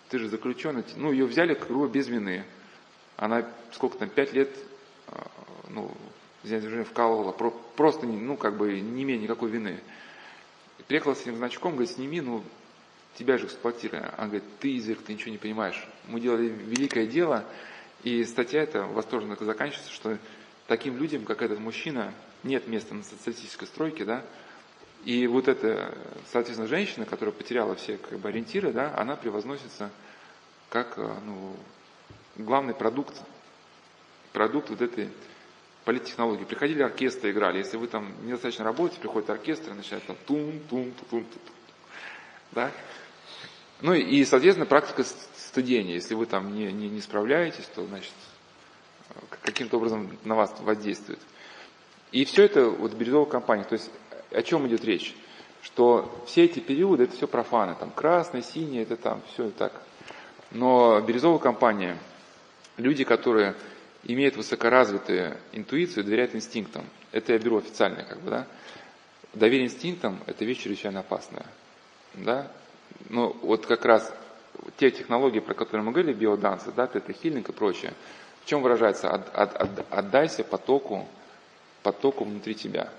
ты 0.09 0.19
же 0.19 0.27
заключенный. 0.27 0.83
Ну, 0.95 1.11
ее 1.11 1.25
взяли, 1.25 1.53
грубо, 1.53 1.87
без 1.87 2.07
вины. 2.07 2.43
Она 3.15 3.45
сколько 3.71 3.97
там, 3.97 4.09
пять 4.09 4.33
лет, 4.33 4.49
э, 5.07 5.21
ну, 5.69 5.91
движение 6.43 6.83
вкалывала, 6.83 7.31
просто, 7.31 8.05
ну, 8.05 8.37
как 8.37 8.57
бы, 8.57 8.79
не 8.79 9.03
имея 9.03 9.19
никакой 9.19 9.49
вины. 9.49 9.79
Приехала 10.87 11.13
с 11.13 11.21
этим 11.21 11.35
значком, 11.35 11.73
говорит, 11.73 11.91
сними, 11.91 12.21
ну, 12.21 12.43
тебя 13.15 13.37
же 13.37 13.45
эксплуатировали. 13.45 14.09
Она 14.17 14.27
говорит, 14.27 14.43
ты 14.59 14.77
изверг, 14.77 15.01
ты 15.03 15.13
ничего 15.13 15.31
не 15.31 15.37
понимаешь. 15.37 15.87
Мы 16.07 16.19
делали 16.19 16.47
великое 16.47 17.05
дело, 17.05 17.45
и 18.03 18.23
статья 18.23 18.63
эта 18.63 18.83
восторженно 18.83 19.35
заканчивается, 19.39 19.91
что 19.91 20.17
таким 20.67 20.97
людям, 20.97 21.25
как 21.25 21.41
этот 21.41 21.59
мужчина, 21.59 22.13
нет 22.43 22.67
места 22.67 22.95
на 22.95 23.03
социалистической 23.03 23.67
стройке, 23.67 24.05
да, 24.05 24.25
и 25.05 25.27
вот 25.27 25.47
эта, 25.47 25.95
соответственно, 26.31 26.67
женщина, 26.67 27.05
которая 27.05 27.33
потеряла 27.33 27.75
все 27.75 27.97
как 27.97 28.19
бы, 28.19 28.29
ориентиры, 28.29 28.71
да, 28.71 28.93
она 28.97 29.15
превозносится 29.15 29.89
как 30.69 30.97
э, 30.97 31.15
ну, 31.25 31.55
главный 32.35 32.73
продукт, 32.73 33.15
продукт 34.33 34.69
вот 34.69 34.81
этой 34.81 35.09
политтехнологии. 35.85 36.43
Приходили 36.43 36.83
оркестры, 36.83 37.31
играли. 37.31 37.59
Если 37.59 37.77
вы 37.77 37.87
там 37.87 38.13
недостаточно 38.25 38.65
работаете, 38.65 38.99
приходит 38.99 39.29
оркестр 39.29 39.71
и 39.71 39.75
начинает 39.75 40.05
там 40.05 40.17
тум, 40.27 40.59
тум, 40.69 40.91
тум, 40.91 41.09
тум, 41.09 41.23
тум. 41.23 41.55
Да? 42.51 42.71
Ну 43.81 43.93
и, 43.93 44.25
соответственно, 44.25 44.65
практика 44.65 45.03
студения. 45.03 45.95
Если 45.95 46.13
вы 46.13 46.25
там 46.25 46.53
не, 46.53 46.71
не, 46.71 46.89
не 46.89 47.01
справляетесь, 47.01 47.65
то, 47.73 47.85
значит, 47.85 48.11
каким-то 49.41 49.77
образом 49.77 50.17
на 50.25 50.35
вас 50.35 50.53
воздействует. 50.59 51.19
И 52.11 52.25
все 52.25 52.43
это 52.43 52.69
вот 52.69 52.93
в 52.93 52.97
бирюзовых 52.97 53.29
компаниях. 53.29 53.67
То 53.67 53.73
есть 53.73 53.89
о 54.31 54.41
чем 54.43 54.67
идет 54.67 54.83
речь? 54.83 55.15
Что 55.61 56.23
все 56.25 56.45
эти 56.45 56.59
периоды 56.59 57.03
это 57.03 57.15
все 57.15 57.27
профаны. 57.27 57.75
Там 57.75 57.91
красный, 57.91 58.43
синий, 58.43 58.79
это 58.79 58.95
там 58.95 59.21
все 59.33 59.49
так. 59.51 59.73
Но 60.51 60.99
бирюзовая 61.01 61.39
компания, 61.39 61.97
люди, 62.77 63.03
которые 63.03 63.55
имеют 64.03 64.37
высокоразвитую 64.37 65.37
интуицию, 65.51 66.03
доверяют 66.03 66.35
инстинктам. 66.35 66.85
Это 67.11 67.33
я 67.33 67.39
беру 67.39 67.57
официально, 67.57 68.03
как 68.03 68.21
бы, 68.21 68.29
да. 68.29 68.47
Доверие 69.33 69.67
инстинктам– 69.67 70.19
это 70.25 70.45
вещь 70.45 70.59
чрезвычайно 70.59 71.01
опасная. 71.01 71.45
Да? 72.15 72.51
Ну, 73.09 73.35
вот 73.41 73.65
как 73.65 73.85
раз 73.85 74.11
те 74.77 74.89
технологии, 74.89 75.39
про 75.39 75.53
которые 75.53 75.83
мы 75.83 75.91
говорили, 75.91 76.13
биодансы, 76.13 76.71
да, 76.71 76.87
тета-хилинг 76.87 77.49
и 77.49 77.51
прочее, 77.51 77.93
в 78.43 78.45
чем 78.49 78.61
выражается? 78.61 79.09
От, 79.09 79.35
от, 79.35 79.55
от, 79.55 79.85
отдайся 79.91 80.43
потоку, 80.43 81.07
потоку 81.83 82.23
внутри 82.23 82.55
тебя. 82.55 82.91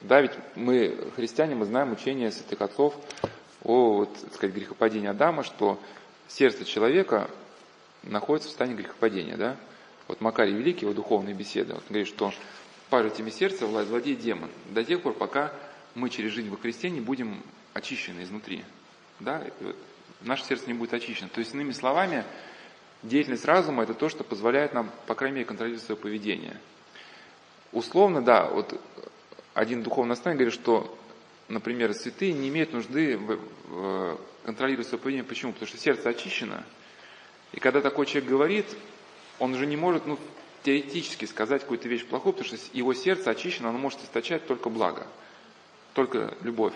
Да, 0.00 0.20
ведь 0.20 0.32
мы, 0.54 0.96
христиане, 1.14 1.54
мы 1.54 1.66
знаем 1.66 1.92
учение 1.92 2.30
святых 2.32 2.62
отцов 2.62 2.94
о, 3.62 3.98
вот, 3.98 4.14
так 4.14 4.34
сказать, 4.34 4.54
грехопадении 4.54 5.08
Адама, 5.08 5.42
что 5.42 5.78
сердце 6.28 6.64
человека 6.64 7.28
находится 8.02 8.48
в 8.48 8.50
состоянии 8.50 8.76
грехопадения, 8.76 9.36
да? 9.36 9.56
Вот 10.08 10.20
Макарий 10.22 10.54
Великий, 10.54 10.86
его 10.86 10.94
духовные 10.94 11.34
беседы, 11.34 11.74
он 11.74 11.82
говорит, 11.88 12.08
что 12.08 12.32
пажитями 12.88 13.30
сердца 13.30 13.66
владеет 13.66 14.20
демон 14.20 14.50
до 14.70 14.82
тех 14.82 15.02
пор, 15.02 15.12
пока 15.12 15.52
мы 15.94 16.08
через 16.08 16.32
жизнь 16.32 16.48
во 16.48 16.56
Христе 16.56 16.88
не 16.88 17.00
будем 17.00 17.42
очищены 17.74 18.22
изнутри. 18.22 18.64
Да? 19.20 19.42
Вот 19.60 19.76
наше 20.22 20.44
сердце 20.44 20.66
не 20.66 20.74
будет 20.74 20.94
очищено. 20.94 21.28
То 21.28 21.40
есть, 21.40 21.54
иными 21.54 21.72
словами, 21.72 22.24
деятельность 23.02 23.44
разума– 23.44 23.82
это 23.84 23.94
то, 23.94 24.08
что 24.08 24.24
позволяет 24.24 24.72
нам, 24.72 24.90
по 25.06 25.14
крайней 25.14 25.36
мере, 25.36 25.46
контролировать 25.46 25.84
свое 25.84 26.00
поведение. 26.00 26.56
Условно, 27.72 28.22
да, 28.22 28.48
вот 28.48 28.80
один 29.54 29.82
духовный 29.82 30.10
наставник 30.10 30.38
говорит, 30.38 30.54
что, 30.54 30.96
например, 31.48 31.92
святые 31.94 32.32
не 32.32 32.48
имеют 32.48 32.72
нужды 32.72 33.18
контролировать 34.44 34.86
свое 34.88 35.02
поведение. 35.02 35.24
Почему? 35.24 35.52
Потому 35.52 35.68
что 35.68 35.78
сердце 35.78 36.08
очищено. 36.08 36.64
И 37.52 37.60
когда 37.60 37.80
такой 37.80 38.06
человек 38.06 38.30
говорит, 38.30 38.66
он 39.38 39.54
же 39.56 39.66
не 39.66 39.76
может, 39.76 40.06
ну, 40.06 40.18
теоретически 40.62 41.24
сказать 41.24 41.62
какую-то 41.62 41.88
вещь 41.88 42.04
плохую, 42.04 42.34
потому 42.34 42.56
что 42.56 42.76
его 42.76 42.94
сердце 42.94 43.30
очищено, 43.30 43.70
оно 43.70 43.78
может 43.78 44.02
источать 44.04 44.46
только 44.46 44.68
благо, 44.68 45.06
только 45.94 46.36
любовь. 46.42 46.74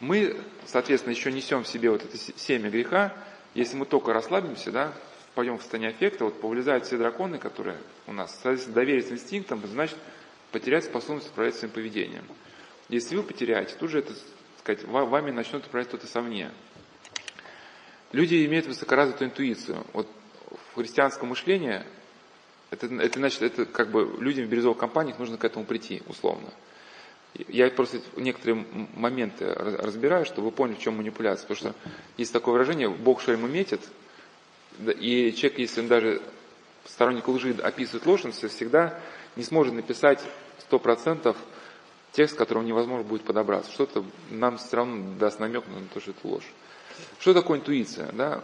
Мы, 0.00 0.36
соответственно, 0.66 1.12
еще 1.12 1.32
несем 1.32 1.64
в 1.64 1.68
себе 1.68 1.90
вот 1.90 2.04
это 2.04 2.16
семя 2.16 2.70
греха, 2.70 3.14
если 3.54 3.76
мы 3.76 3.86
только 3.86 4.12
расслабимся, 4.12 4.72
да, 4.72 4.92
пойдем 5.34 5.58
в 5.58 5.62
состояние 5.62 5.90
аффекта, 5.90 6.24
вот 6.24 6.40
повылезают 6.40 6.86
все 6.86 6.96
драконы, 6.96 7.38
которые 7.38 7.76
у 8.06 8.12
нас, 8.12 8.32
соответственно, 8.42 8.74
довериться 8.74 9.14
инстинктам, 9.14 9.60
значит 9.66 9.96
потерять 10.54 10.84
способность 10.84 11.28
управлять 11.30 11.56
своим 11.56 11.74
поведением. 11.74 12.24
Если 12.88 13.16
вы 13.16 13.24
потеряете, 13.24 13.74
тут 13.74 13.90
же 13.90 13.98
это, 13.98 14.14
сказать, 14.60 14.84
вами 14.84 15.32
начнет 15.32 15.66
управлять 15.66 15.88
кто-то 15.88 16.06
совне. 16.06 16.52
Люди 18.12 18.46
имеют 18.46 18.66
высокоразвитую 18.68 19.30
интуицию. 19.30 19.84
Вот 19.92 20.06
в 20.70 20.76
христианском 20.76 21.30
мышлении 21.30 21.82
это, 22.70 22.86
это 22.86 23.18
значит, 23.18 23.42
это 23.42 23.66
как 23.66 23.90
бы 23.90 24.16
людям 24.20 24.46
в 24.46 24.48
бирюзовых 24.48 24.78
компаниях 24.78 25.18
нужно 25.18 25.38
к 25.38 25.44
этому 25.44 25.64
прийти, 25.64 26.02
условно. 26.06 26.48
Я 27.48 27.68
просто 27.72 28.00
некоторые 28.16 28.64
моменты 28.94 29.52
разбираю, 29.52 30.24
чтобы 30.24 30.50
вы 30.50 30.52
поняли, 30.52 30.76
в 30.76 30.78
чем 30.80 30.98
манипуляция. 30.98 31.48
Потому 31.48 31.72
что 31.72 31.74
есть 32.16 32.32
такое 32.32 32.52
выражение, 32.52 32.88
Бог 32.88 33.20
шельму 33.20 33.48
метит, 33.48 33.80
и 34.78 35.34
человек, 35.36 35.58
если 35.58 35.80
он 35.80 35.88
даже 35.88 36.22
сторонник 36.84 37.26
лжи 37.26 37.56
описывает 37.60 38.06
ложь, 38.06 38.24
он 38.24 38.30
всегда 38.30 39.00
не 39.34 39.42
сможет 39.42 39.74
написать 39.74 40.20
100% 40.70 41.36
текст, 42.12 42.34
к 42.34 42.38
которому 42.38 42.66
невозможно 42.66 43.04
будет 43.04 43.22
подобраться. 43.22 43.72
Что-то 43.72 44.04
нам 44.30 44.56
все 44.58 44.76
равно 44.76 45.18
даст 45.18 45.40
намек 45.40 45.66
на 45.66 45.86
то, 45.92 46.00
что 46.00 46.12
это 46.12 46.26
ложь. 46.26 46.50
Что 47.18 47.34
такое 47.34 47.58
интуиция? 47.58 48.12
Да? 48.12 48.42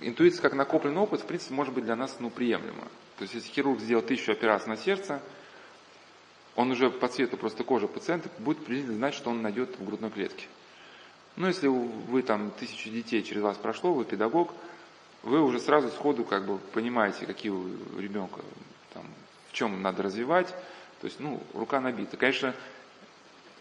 Интуиция 0.00 0.42
как 0.42 0.54
накопленный 0.54 1.00
опыт, 1.00 1.20
в 1.20 1.26
принципе, 1.26 1.54
может 1.54 1.74
быть 1.74 1.84
для 1.84 1.96
нас 1.96 2.16
ну, 2.18 2.30
приемлема. 2.30 2.88
То 3.18 3.22
есть, 3.22 3.34
если 3.34 3.50
хирург 3.50 3.80
сделал 3.80 4.02
тысячу 4.02 4.32
операций 4.32 4.68
на 4.68 4.76
сердце, 4.76 5.20
он 6.56 6.70
уже 6.70 6.90
по 6.90 7.08
цвету 7.08 7.36
просто 7.36 7.64
кожи 7.64 7.86
пациента 7.86 8.28
будет 8.38 8.58
приблизительно 8.58 8.96
знать, 8.96 9.14
что 9.14 9.30
он 9.30 9.42
найдет 9.42 9.78
в 9.78 9.84
грудной 9.84 10.10
клетке. 10.10 10.46
Ну, 11.36 11.46
если 11.46 11.68
вы 11.68 12.22
там 12.22 12.50
тысячу 12.50 12.90
детей 12.90 13.22
через 13.22 13.42
вас 13.42 13.56
прошло, 13.56 13.94
вы 13.94 14.04
педагог, 14.04 14.52
вы 15.22 15.40
уже 15.40 15.60
сразу 15.60 15.88
сходу 15.88 16.24
как 16.24 16.46
бы 16.46 16.58
понимаете, 16.58 17.26
какие 17.26 17.50
у 17.52 17.98
ребенка 17.98 18.40
там, 18.92 19.04
в 19.48 19.52
чем 19.52 19.80
надо 19.82 20.02
развивать. 20.02 20.54
То 21.02 21.06
есть, 21.06 21.18
ну, 21.18 21.42
рука 21.52 21.80
набита. 21.80 22.16
Конечно, 22.16 22.54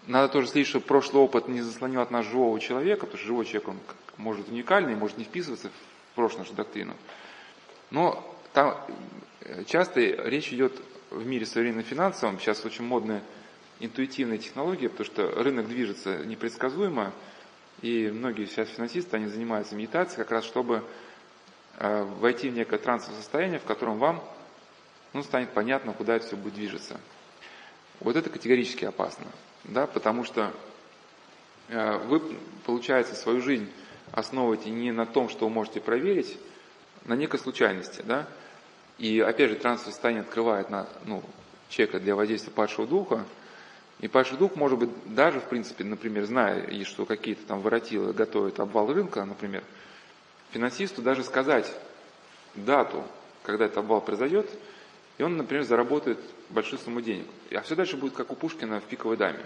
надо 0.06 0.32
тоже 0.32 0.48
следить, 0.48 0.68
чтобы 0.68 0.86
прошлый 0.86 1.24
опыт 1.24 1.48
не 1.48 1.62
заслонил 1.62 2.02
от 2.02 2.12
нас 2.12 2.24
живого 2.24 2.60
человека, 2.60 3.08
потому 3.08 3.18
что 3.18 3.26
живой 3.26 3.46
человек, 3.46 3.68
он 3.70 3.80
может 4.18 4.50
уникальный, 4.50 4.96
может 4.96 5.18
не 5.18 5.24
вписываться 5.24 5.70
в 5.70 6.16
прошлую 6.16 6.44
нашу 6.44 6.54
доктрину. 6.54 6.94
Но 7.90 8.24
там 8.54 8.78
э, 9.40 9.64
часто 9.64 10.02
речь 10.02 10.54
идет 10.54 10.80
в 11.10 11.26
мире 11.26 11.48
современном 11.48 11.84
финансовом, 11.84 12.40
сейчас 12.40 12.64
очень 12.64 12.86
модные 12.86 13.24
интуитивные 13.80 14.38
технологии, 14.38 14.86
потому 14.86 15.06
что 15.06 15.44
рынок 15.44 15.68
движется 15.68 16.24
непредсказуемо, 16.24 17.12
и 17.82 18.12
многие 18.14 18.46
сейчас 18.46 18.70
финансисты, 18.70 19.16
они 19.18 19.26
занимаются 19.26 19.74
медитацией 19.74 20.18
как 20.18 20.30
раз, 20.30 20.46
чтобы 20.46 20.84
э, 21.80 22.04
войти 22.20 22.50
в 22.50 22.54
некое 22.54 22.78
трансовое 22.78 23.18
состояние, 23.18 23.58
в 23.58 23.64
котором 23.64 23.98
вам 23.98 24.24
ну, 25.14 25.24
станет 25.24 25.50
понятно, 25.54 25.94
куда 25.94 26.18
это 26.18 26.28
все 26.28 26.36
будет 26.36 26.54
движется. 26.54 27.00
Вот 28.02 28.16
это 28.16 28.30
категорически 28.30 28.86
опасно, 28.86 29.28
да, 29.64 29.88
потому 29.88 30.24
что 30.24 30.52
э, 31.70 31.98
вы, 32.08 32.22
получается, 32.66 33.16
свою 33.16 33.42
жизнь 33.42 33.70
основываете 34.12 34.72
не 34.72 34.92
на 34.92 35.06
том, 35.06 35.30
что 35.30 35.46
вы 35.46 35.54
можете 35.54 35.80
проверить, 35.80 36.38
на 37.06 37.16
некой 37.16 37.40
случайности, 37.40 38.02
да, 38.06 38.28
и 38.98 39.20
опять 39.20 39.50
же, 39.50 39.56
трансовое 39.56 39.94
состояние 39.94 40.22
открывает 40.22 40.70
на, 40.70 40.88
ну, 41.06 41.24
человека 41.70 42.00
для 42.00 42.16
воздействия 42.16 42.52
падшего 42.52 42.86
духа, 42.86 43.26
и 44.00 44.08
падший 44.08 44.38
дух, 44.38 44.56
может 44.56 44.80
быть, 44.80 44.90
даже, 45.06 45.40
в 45.40 45.46
принципе, 45.46 45.84
например, 45.84 46.26
зная, 46.26 46.84
что 46.86 47.06
какие-то 47.06 47.46
там 47.46 47.62
воротилы 47.62 48.14
готовят 48.14 48.60
обвал 48.60 48.92
рынка, 48.92 49.24
например, 49.26 49.64
финансисту 50.52 51.02
даже 51.02 51.24
сказать 51.24 51.72
дату, 52.56 53.04
когда 53.44 53.66
этот 53.66 53.78
обвал 53.78 54.02
произойдет, 54.02 54.50
и 55.22 55.24
он, 55.24 55.38
например, 55.38 55.64
заработает 55.64 56.18
большую 56.50 56.80
сумму 56.80 57.00
денег. 57.00 57.28
А 57.52 57.62
все 57.62 57.76
дальше 57.76 57.96
будет 57.96 58.14
как 58.14 58.32
у 58.32 58.36
Пушкина 58.36 58.82
в 58.82 58.86
пиковой 58.86 59.18
даме. 59.18 59.46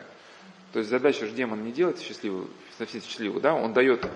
То 0.72 0.80
есть 0.80 0.90
задача 0.90 1.26
же 1.26 1.34
демона 1.34 1.60
не 1.60 1.74
делать 1.74 2.00
счастливую, 2.00 2.48
совсем 2.78 3.02
счастливую, 3.02 3.42
да, 3.42 3.54
он 3.54 3.74
дает 3.74 4.10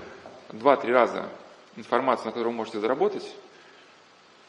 два-три 0.54 0.94
раза 0.94 1.28
информацию, 1.76 2.28
на 2.28 2.32
которую 2.32 2.52
вы 2.52 2.58
можете 2.60 2.80
заработать, 2.80 3.36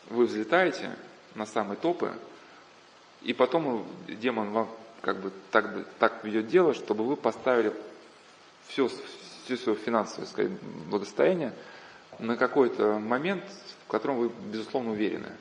вы 0.08 0.26
взлетаете 0.26 0.96
на 1.34 1.46
самые 1.46 1.76
топы, 1.76 2.14
и 3.22 3.32
потом 3.32 3.84
демон 4.06 4.50
вам 4.50 4.70
как 5.00 5.18
бы 5.18 5.32
так, 5.50 5.84
так 5.98 6.22
ведет 6.22 6.46
дело, 6.46 6.74
чтобы 6.74 7.04
вы 7.04 7.16
поставили 7.16 7.72
все, 8.68 8.88
все 9.46 9.56
свое 9.56 9.76
финансовое 9.76 10.28
сказать, 10.28 10.52
благосостояние 10.88 11.54
на 12.20 12.36
какой-то 12.36 13.00
момент, 13.00 13.42
в 13.84 13.90
котором 13.90 14.18
вы, 14.18 14.30
безусловно, 14.52 14.92
уверены. 14.92 15.32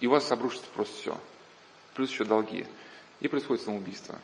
И 0.00 0.06
у 0.06 0.10
вас 0.10 0.30
обрушится 0.30 0.66
просто 0.74 0.94
все. 0.96 1.18
Плюс 1.94 2.10
еще 2.10 2.24
долги. 2.24 2.66
И 3.20 3.28
происходит 3.28 3.64
самоубийство. 3.64 4.18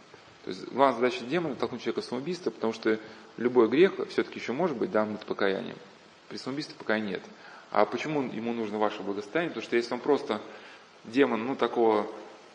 То 0.44 0.50
есть 0.50 0.68
главная 0.72 1.00
задача 1.10 1.24
демона– 1.24 1.54
толкнуть 1.56 1.82
человека 1.82 2.02
в 2.02 2.04
самоубийство, 2.04 2.50
потому 2.50 2.72
что 2.72 2.98
любой 3.36 3.68
грех 3.68 3.92
все-таки 4.08 4.38
еще 4.38 4.52
может 4.52 4.76
быть 4.76 4.90
дан 4.90 5.16
покаянием. 5.26 5.76
При 6.28 6.36
самоубийстве 6.36 6.74
пока 6.76 6.98
нет. 6.98 7.22
А 7.70 7.86
почему 7.86 8.22
ему 8.22 8.52
нужно 8.52 8.78
ваше 8.78 9.02
благосостояние? 9.02 9.50
Потому 9.50 9.64
что 9.64 9.76
если 9.76 9.94
он 9.94 10.00
просто 10.00 10.42
демон, 11.04 11.46
ну, 11.46 11.56
такого 11.56 12.06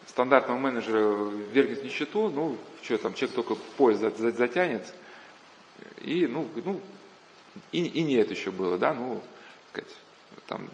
стандартного 0.08 0.58
менеджера 0.58 1.30
вергнет 1.52 1.80
в 1.80 1.84
нищету, 1.86 2.30
ну, 2.30 2.58
что 2.84 2.98
там, 2.98 3.14
человек 3.14 3.36
только 3.36 3.56
поезд 3.78 4.18
затянет, 4.18 4.94
и, 6.02 6.28
ну, 6.28 6.48
ну 6.64 6.82
и, 7.72 7.84
и 7.84 8.04
не 8.04 8.16
это 8.16 8.34
еще 8.34 8.52
было, 8.52 8.78
да, 8.78 8.94
ну, 8.94 9.22
сказать, 9.72 9.94
там, 10.48 10.70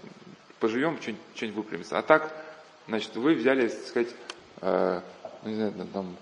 поживем, 0.63 0.97
что-нибудь, 1.02 1.21
что-нибудь 1.36 1.58
выпрямится. 1.58 1.99
А 1.99 2.02
так, 2.02 2.34
значит, 2.88 3.13
вы 3.17 3.34
взяли, 3.34 3.67
так 3.67 3.86
сказать, 3.86 4.15
э, 4.62 5.02
ну, 5.43 5.49
не 5.49 5.56
знаю, 5.56 5.73
там, 5.91 6.15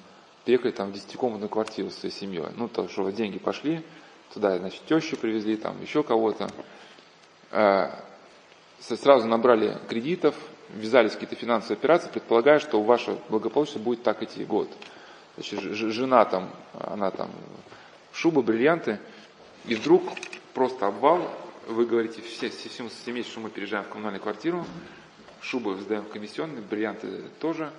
переехали 0.46 0.72
там 0.72 0.90
в 0.90 0.94
десятикомнатную 0.94 1.48
квартиру 1.48 1.92
со 1.92 2.00
своей 2.00 2.16
семьей. 2.16 2.48
Ну, 2.58 2.68
то, 2.68 2.88
что 2.88 3.08
деньги 3.12 3.38
пошли, 3.38 3.84
туда, 4.34 4.58
значит, 4.58 4.82
тещу 4.88 5.16
привезли, 5.16 5.58
там, 5.58 5.80
еще 5.80 6.02
кого-то. 6.02 6.50
Э, 7.52 7.92
сразу 8.80 9.28
набрали 9.28 9.78
кредитов, 9.88 10.34
ввязались 10.70 11.12
какие-то 11.12 11.36
финансовые 11.36 11.78
операции, 11.78 12.10
предполагая, 12.10 12.58
что 12.58 12.82
ваше 12.82 13.20
благополучие 13.30 13.78
будет 13.78 14.02
так 14.02 14.24
идти 14.24 14.44
год. 14.44 14.68
Значит, 15.36 15.60
жена 15.62 16.26
там, 16.26 16.50
она 16.74 17.12
там, 17.12 17.30
шуба, 18.12 18.42
бриллианты, 18.42 19.00
и 19.66 19.76
вдруг 19.76 20.02
просто 20.56 20.88
обвал, 20.88 21.30
вы 21.74 21.86
говорите, 21.86 22.22
все, 22.22 22.50
все, 22.50 22.70
все 22.70 22.90
семейство, 23.06 23.32
что 23.32 23.42
мы 23.42 23.50
переезжаем 23.50 23.86
в 23.86 23.90
коммунальную 23.90 24.22
квартиру, 24.22 24.66
шубы 25.42 25.80
сдаем 25.82 26.06
комиссионные, 26.06 26.62
бриллианты 26.62 27.24
тоже, 27.40 27.72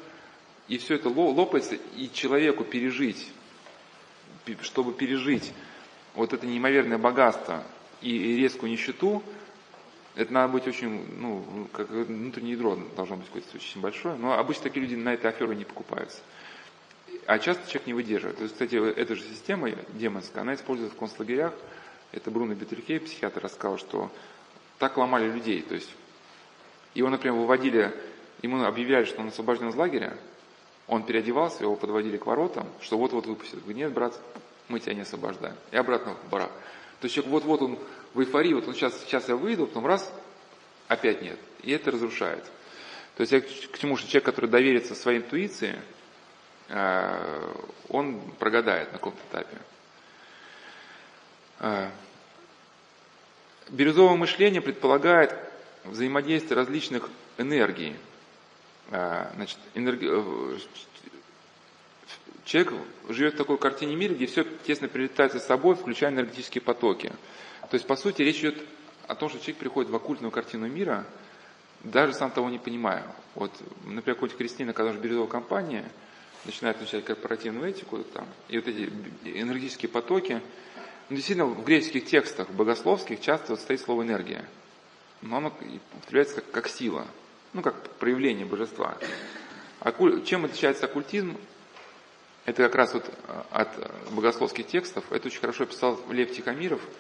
и 0.69 0.79
все 0.79 0.95
это 0.95 1.09
лопается, 1.09 1.77
и 1.97 2.11
человеку 2.13 2.65
пережить, 2.65 3.31
чтобы 4.63 4.93
пережить 4.93 5.53
вот 6.15 6.33
это 6.33 6.47
неимоверное 6.47 6.99
богатство 6.99 7.65
и 8.01 8.37
резкую 8.37 8.73
нищету, 8.73 9.23
это 10.15 10.33
надо 10.33 10.53
быть 10.53 10.67
очень, 10.67 11.07
ну, 11.19 11.69
как 11.73 11.89
внутреннее 11.91 12.53
ядро 12.53 12.77
должно 12.97 13.17
быть 13.17 13.27
какое-то 13.27 13.57
очень 13.57 13.81
большое, 13.81 14.15
но 14.17 14.39
обычно 14.39 14.65
такие 14.65 14.83
люди 14.83 14.95
на 14.95 15.15
этой 15.15 15.31
аферу 15.31 15.53
не 15.53 15.65
покупаются. 15.65 16.19
А 17.27 17.39
часто 17.39 17.67
человек 17.67 17.87
не 17.87 17.95
выдерживает. 17.95 18.37
То 18.37 18.43
есть, 18.43 18.55
кстати, 18.55 18.75
эта 18.75 19.15
же 19.15 19.23
система 19.23 19.71
демонская, 19.95 20.43
она 20.43 20.55
используется 20.55 20.97
в 20.97 20.99
концлагерях. 20.99 21.55
Это 22.13 22.31
Бруно 22.31 22.55
Бетельхей, 22.55 23.01
психиатр, 23.01 23.43
рассказал, 23.43 23.79
что 23.79 24.11
так 24.79 24.97
ломали 24.97 25.31
людей. 25.31 25.63
То 25.63 25.75
есть, 25.75 25.91
его, 26.95 27.09
например, 27.09 27.37
выводили, 27.37 27.95
ему 28.43 28.63
объявляли, 28.65 29.05
что 29.05 29.21
он 29.21 29.29
освобожден 29.29 29.69
из 29.69 29.75
лагеря, 29.75 30.17
он 30.87 31.05
переодевался, 31.05 31.63
его 31.63 31.77
подводили 31.77 32.19
к 32.19 32.27
воротам, 32.27 32.69
что 32.81 32.99
вот-вот 32.99 33.27
выпустят. 33.27 33.61
Говорит, 33.61 33.77
нет, 33.79 33.93
брат, 33.93 34.19
мы 34.69 34.81
тебя 34.81 34.95
не 34.95 35.03
освобождаем. 35.03 35.57
И 35.71 35.77
обратно 35.77 36.15
в 36.15 36.29
барак. 36.29 36.51
То 37.01 37.07
есть 37.07 37.15
человек 37.15 37.33
вот-вот 37.33 37.63
он 37.63 37.79
в 38.15 38.21
эйфории, 38.21 38.53
вот 38.53 38.69
он 38.69 38.75
сейчас, 38.75 39.01
сейчас 39.01 39.29
я 39.29 39.37
выйду, 39.37 39.67
потом 39.67 39.87
раз, 39.87 40.13
опять 40.89 41.23
нет. 41.23 41.39
И 41.63 41.73
это 41.73 41.91
разрушает. 41.91 42.45
То 43.17 43.23
есть 43.23 43.33
я 43.33 43.41
к 43.41 43.79
чему, 43.79 43.97
что 43.97 44.09
человек, 44.09 44.25
который 44.25 44.51
доверится 44.51 44.95
своей 44.95 45.21
интуиции, 45.21 45.79
э, 46.69 47.55
он 47.89 48.21
прогадает 48.39 48.93
на 48.93 48.99
каком-то 48.99 49.21
этапе. 49.31 49.59
Э, 51.63 51.91
бирюзовое 53.71 54.17
мышление 54.17 54.61
предполагает 54.61 55.35
взаимодействие 55.85 56.57
различных 56.57 57.09
энергий. 57.39 57.97
Э, 58.91 59.31
значит, 59.37 59.59
энерги... 59.75 60.11
Человек 62.45 62.75
живет 63.09 63.35
в 63.35 63.37
такой 63.37 63.57
картине 63.59 63.95
мира, 63.95 64.13
где 64.13 64.27
все 64.27 64.45
тесно 64.65 64.89
перелетается 64.89 65.39
с 65.39 65.47
собой, 65.47 65.77
включая 65.77 66.11
энергетические 66.11 66.61
потоки. 66.61 67.13
То 67.71 67.75
есть, 67.75 67.87
по 67.87 67.95
сути, 67.95 68.23
речь 68.23 68.41
идет 68.41 68.59
о 69.07 69.15
том, 69.15 69.29
что 69.29 69.39
человек 69.39 69.59
приходит 69.59 69.91
в 69.93 69.95
оккультную 69.95 70.33
картину 70.33 70.67
мира, 70.67 71.07
даже 71.85 72.15
сам 72.15 72.33
того 72.33 72.51
не 72.51 72.59
понимая. 72.59 73.07
Вот, 73.37 73.53
например, 73.85 74.17
какой-нибудь 74.17 74.37
Кристина, 74.37 74.73
когда 74.73 74.93
же 74.93 74.99
бирюзовая 74.99 75.31
компания, 75.31 75.89
начинает 76.45 76.79
изучать 76.79 77.05
корпоративную 77.05 77.71
этику, 77.71 77.99
там, 78.03 78.27
и 78.49 78.59
вот 78.59 78.67
эти 78.67 78.91
энергетические 79.25 79.89
потоки, 79.89 80.43
ну, 81.13 81.17
действительно, 81.17 81.47
в 81.47 81.65
греческих 81.65 82.07
текстах 82.07 82.51
богословских 82.51 83.21
часто 83.21 83.53
вот 83.53 83.61
стоит 83.61 83.81
слово 83.81 84.03
«энергия». 84.03 84.45
Но 85.21 85.37
оно 85.37 85.53
употребляется 85.97 86.37
как, 86.37 86.51
как 86.51 86.69
сила, 86.69 87.07
ну, 87.53 87.63
как 87.63 87.75
проявление 87.97 88.47
божества. 88.47 88.97
Оккуль... 89.81 90.25
Чем 90.25 90.45
отличается 90.45 90.87
оккультизм? 90.87 91.37
Это 92.45 92.65
как 92.65 92.75
раз 92.75 92.95
вот 92.95 93.05
от 93.51 93.69
богословских 94.11 94.67
текстов. 94.67 95.05
Это 95.13 95.29
очень 95.29 95.41
хорошо 95.41 95.65
писал 95.67 96.01
Лев 96.11 96.33
Тихомиров– 96.33 96.81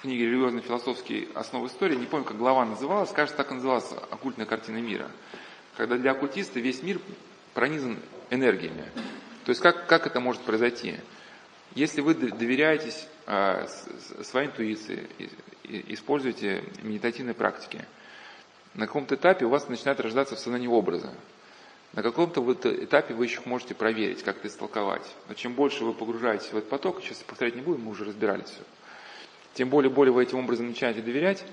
книге 0.00 0.26
«Религиозно-философские 0.26 1.28
основы 1.34 1.66
истории», 1.68 1.94
не 1.94 2.06
помню, 2.06 2.24
как 2.24 2.38
глава 2.38 2.64
называлась, 2.64 3.10
кажется, 3.10 3.36
так 3.36 3.50
и 3.50 3.54
называлась 3.54 3.92
«Оккультная 4.10 4.46
картина 4.46 4.78
мира», 4.78 5.10
когда 5.76 5.96
для 5.96 6.12
оккультиста 6.12 6.58
весь 6.58 6.82
мир 6.82 6.98
пронизан 7.52 7.98
энергиями. 8.30 8.84
То 9.44 9.50
есть 9.50 9.60
как, 9.60 9.86
как 9.86 10.06
это 10.06 10.20
может 10.20 10.42
произойти? 10.42 10.96
Если 11.74 12.00
вы 12.00 12.14
доверяетесь 12.14 13.06
э, 13.26 13.66
своей 14.22 14.48
интуиции, 14.48 15.06
используете 15.64 16.64
медитативные 16.82 17.34
практики, 17.34 17.84
на 18.74 18.86
каком-то 18.86 19.14
этапе 19.14 19.44
у 19.44 19.48
вас 19.50 19.68
начинает 19.68 20.00
рождаться 20.00 20.36
в 20.36 20.40
сознании 20.40 20.66
образа. 20.66 21.12
На 21.92 22.02
каком-то 22.02 22.40
вот 22.40 22.66
этапе 22.66 23.14
вы 23.14 23.24
еще 23.24 23.40
можете 23.44 23.74
проверить, 23.74 24.22
как 24.22 24.38
это 24.38 24.48
истолковать. 24.48 25.02
Но 25.28 25.34
чем 25.34 25.54
больше 25.54 25.84
вы 25.84 25.92
погружаетесь 25.92 26.52
в 26.52 26.56
этот 26.56 26.68
поток, 26.68 27.02
сейчас 27.02 27.18
повторять 27.18 27.56
не 27.56 27.62
будем, 27.62 27.82
мы 27.82 27.90
уже 27.90 28.04
разбирали 28.04 28.42
все, 28.42 28.62
тем 29.54 29.68
более, 29.68 29.90
более 29.90 30.12
вы 30.12 30.22
этим 30.22 30.38
образом 30.38 30.68
начинаете 30.68 31.02
доверять, 31.02 31.44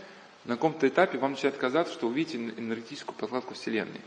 на 0.45 0.55
каком-то 0.55 0.87
этапе 0.87 1.17
вам 1.17 1.31
начинает 1.31 1.57
казаться, 1.57 1.93
что 1.93 2.07
вы 2.07 2.15
видите 2.15 2.37
энергетическую 2.37 3.15
подкладку 3.15 3.53
Вселенной. 3.53 4.01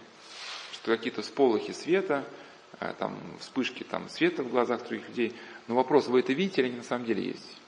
Что 0.73 0.97
какие-то 0.97 1.23
сполохи 1.23 1.73
света, 1.73 2.25
а, 2.25 2.50
там, 2.99 3.19
вспышки 3.41 3.85
там, 3.85 4.09
света 4.09 4.43
в 4.43 4.51
глазах 4.51 4.87
других 4.87 5.09
людей. 5.09 5.35
Но 5.69 5.75
вопрос, 5.75 6.09
вы 6.09 6.21
это 6.21 6.33
видите 6.33 6.63
или 6.63 6.69
они 6.69 6.79
на 6.79 6.85
самом 6.85 7.05
деле 7.05 7.23
есть? 7.23 7.61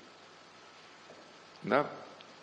Да? 1.63 1.89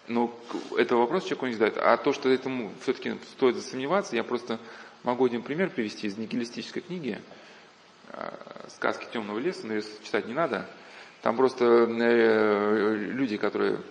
Но 0.08 0.34
это 0.78 0.96
вопрос 0.96 1.24
человеку 1.24 1.48
не 1.48 1.54
задает. 1.54 1.78
А 1.78 1.98
то, 1.98 2.14
что 2.14 2.30
этому 2.30 2.72
все-таки 2.82 3.16
стоит 3.32 3.56
засомневаться, 3.56 4.16
я 4.16 4.24
просто 4.24 4.60
могу 5.04 5.26
один 5.26 5.44
пример 5.44 5.70
привести 5.70 6.08
из 6.08 6.18
нигилистической 6.18 6.82
книги 6.82 7.22
а, 8.12 8.68
«Сказки 8.70 9.08
темного 9.12 9.40
леса», 9.40 9.68
но 9.68 9.76
ее 9.76 9.84
читать 10.04 10.28
не 10.28 10.34
надо. 10.34 10.68
Там 11.22 11.36
просто 11.36 11.66
э, 11.66 12.96
люди, 12.96 13.38
которые 13.38 13.82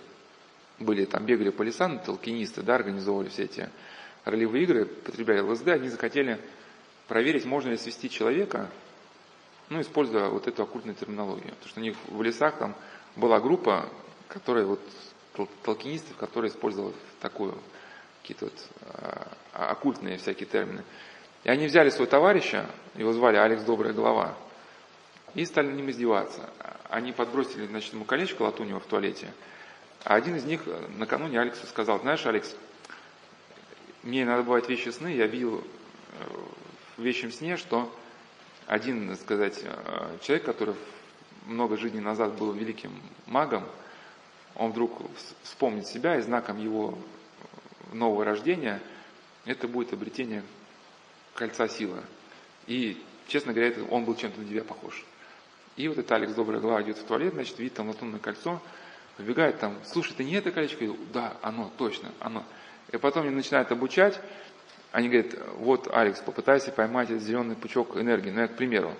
были 0.79 1.05
там, 1.05 1.25
бегали 1.25 1.49
по 1.49 1.61
лесам, 1.61 1.99
толкинисты, 1.99 2.63
да, 2.63 2.75
организовывали 2.75 3.29
все 3.29 3.43
эти 3.43 3.69
ролевые 4.25 4.63
игры, 4.63 4.85
потребляли 4.85 5.41
ЛСД, 5.41 5.67
они 5.69 5.89
захотели 5.89 6.39
проверить, 7.09 7.43
можно 7.43 7.71
ли 7.71 7.77
свести 7.77 8.09
человека, 8.09 8.69
ну, 9.67 9.81
используя 9.81 10.29
вот 10.29 10.47
эту 10.47 10.63
оккультную 10.63 10.95
терминологию. 10.95 11.49
Потому 11.55 11.67
что 11.67 11.79
у 11.79 11.83
них 11.83 11.97
в 12.07 12.21
лесах 12.21 12.57
там 12.57 12.75
была 13.15 13.41
группа, 13.41 13.89
которая 14.29 14.65
вот 14.65 14.79
толкинистов, 15.63 16.15
которые 16.15 16.51
использовали 16.51 16.93
такую, 17.19 17.57
какие-то 18.21 18.45
вот 18.45 18.53
а, 19.53 19.71
оккультные 19.71 20.17
всякие 20.17 20.47
термины. 20.47 20.83
И 21.43 21.49
они 21.49 21.65
взяли 21.65 21.89
своего 21.89 22.09
товарища, 22.09 22.69
его 22.95 23.11
звали 23.11 23.37
Алекс 23.37 23.63
Добрая 23.63 23.93
Голова, 23.93 24.35
и 25.33 25.45
стали 25.45 25.67
над 25.67 25.77
ним 25.77 25.89
издеваться. 25.89 26.49
Они 26.89 27.11
подбросили, 27.11 27.65
значит, 27.65 27.93
ему 27.93 28.05
колечко 28.05 28.43
латунево 28.43 28.79
в 28.79 28.85
туалете, 28.85 29.31
а 30.03 30.15
один 30.15 30.35
из 30.35 30.43
них 30.43 30.61
накануне 30.97 31.39
Алексу 31.39 31.65
сказал, 31.67 31.99
знаешь, 31.99 32.25
Алекс, 32.25 32.55
мне 34.03 34.25
надо 34.25 34.43
бывать 34.43 34.69
вещи 34.69 34.89
сны, 34.89 35.13
я 35.15 35.27
видел 35.27 35.63
в 36.99 37.01
вещем 37.01 37.31
сне, 37.31 37.55
что 37.55 37.93
один, 38.67 39.15
сказать, 39.15 39.61
э, 39.63 40.17
человек, 40.21 40.45
который 40.45 40.75
много 41.45 41.77
жизней 41.77 42.01
назад 42.01 42.37
был 42.37 42.51
великим 42.51 42.91
магом, 43.25 43.63
он 44.55 44.71
вдруг 44.71 45.01
вспомнит 45.43 45.87
себя, 45.87 46.17
и 46.17 46.21
знаком 46.21 46.57
его 46.57 46.97
нового 47.93 48.25
рождения 48.25 48.81
это 49.45 49.67
будет 49.67 49.93
обретение 49.93 50.43
кольца 51.33 51.69
силы. 51.69 52.01
И, 52.67 53.01
честно 53.27 53.53
говоря, 53.53 53.73
он 53.89 54.03
был 54.03 54.15
чем-то 54.15 54.41
на 54.41 54.47
тебя 54.47 54.63
похож. 54.63 55.05
И 55.77 55.87
вот 55.87 55.97
этот 55.97 56.11
Алекс 56.11 56.33
Добрая 56.33 56.59
Голова 56.59 56.81
идет 56.83 56.97
в 56.97 57.03
туалет, 57.05 57.33
значит, 57.33 57.57
видит 57.57 57.75
там 57.75 57.87
латунное 57.87 58.19
кольцо, 58.19 58.61
Выбегает 59.19 59.59
там, 59.59 59.75
слушай, 59.85 60.13
ты 60.13 60.23
не 60.23 60.35
это 60.35 60.49
колечко? 60.49 60.85
Да, 61.11 61.35
оно, 61.41 61.69
точно, 61.77 62.09
оно. 62.21 62.45
И 62.89 62.95
потом 62.95 63.27
они 63.27 63.35
начинают 63.35 63.69
обучать, 63.69 64.17
они 64.91 65.09
говорят, 65.09 65.35
вот, 65.57 65.87
Алекс, 65.93 66.19
попытайся 66.19 66.71
поймать 66.71 67.09
этот 67.09 67.23
зеленый 67.23 67.55
пучок 67.55 67.97
энергии, 67.97 68.31
ну, 68.31 68.41
я 68.41 68.47
к 68.47 68.55
примеру. 68.55 68.93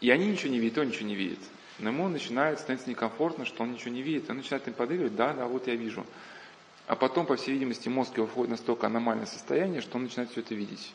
И 0.00 0.10
они 0.10 0.26
ничего 0.26 0.50
не 0.50 0.58
видят, 0.58 0.78
он 0.78 0.88
ничего 0.88 1.06
не 1.06 1.14
видит. 1.14 1.38
Но 1.78 1.90
ему 1.90 2.08
начинает 2.08 2.58
становиться 2.58 2.90
некомфортно, 2.90 3.44
что 3.44 3.62
он 3.62 3.72
ничего 3.72 3.90
не 3.90 4.02
видит. 4.02 4.28
Он 4.28 4.36
начинает 4.36 4.66
им 4.68 4.74
подыгрывать, 4.74 5.16
да, 5.16 5.32
да, 5.32 5.46
вот 5.46 5.66
я 5.66 5.74
вижу. 5.74 6.04
А 6.86 6.96
потом, 6.96 7.24
по 7.24 7.36
всей 7.36 7.52
видимости, 7.52 7.88
мозг 7.88 8.16
его 8.16 8.26
входит 8.26 8.48
в 8.48 8.50
настолько 8.52 8.86
аномальное 8.86 9.26
состояние, 9.26 9.80
что 9.80 9.96
он 9.96 10.04
начинает 10.04 10.30
все 10.30 10.40
это 10.40 10.54
видеть. 10.54 10.92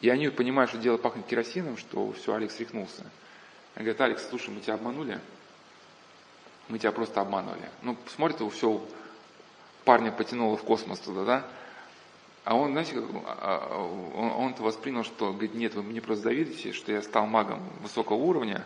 И 0.00 0.08
они 0.10 0.28
понимают, 0.28 0.70
что 0.70 0.78
дело 0.78 0.98
пахнет 0.98 1.26
керосином, 1.26 1.76
что 1.76 2.12
все, 2.12 2.34
Алекс 2.34 2.58
рехнулся. 2.60 3.02
Они 3.74 3.84
говорят, 3.84 4.00
Алекс, 4.02 4.28
слушай, 4.28 4.50
мы 4.50 4.60
тебя 4.60 4.74
обманули, 4.74 5.18
мы 6.68 6.78
тебя 6.78 6.92
просто 6.92 7.20
обманывали. 7.20 7.68
Ну, 7.82 7.96
смотрит, 8.14 8.40
все, 8.52 8.86
парня 9.84 10.12
потянуло 10.12 10.56
в 10.56 10.62
космос 10.64 11.00
туда, 11.00 11.24
да? 11.24 11.46
А 12.46 12.54
он, 12.54 12.70
знаете, 12.70 13.02
а, 13.24 13.68
а, 13.72 13.82
он, 14.14 14.30
он 14.30 14.54
воспринял, 14.60 15.02
что, 15.02 15.32
говорит, 15.32 15.54
нет, 15.54 15.74
вы 15.74 15.82
мне 15.82 16.00
просто 16.00 16.22
завидуете, 16.22 16.72
что 16.72 16.92
я 16.92 17.02
стал 17.02 17.26
магом 17.26 17.60
высокого 17.80 18.14
уровня, 18.14 18.64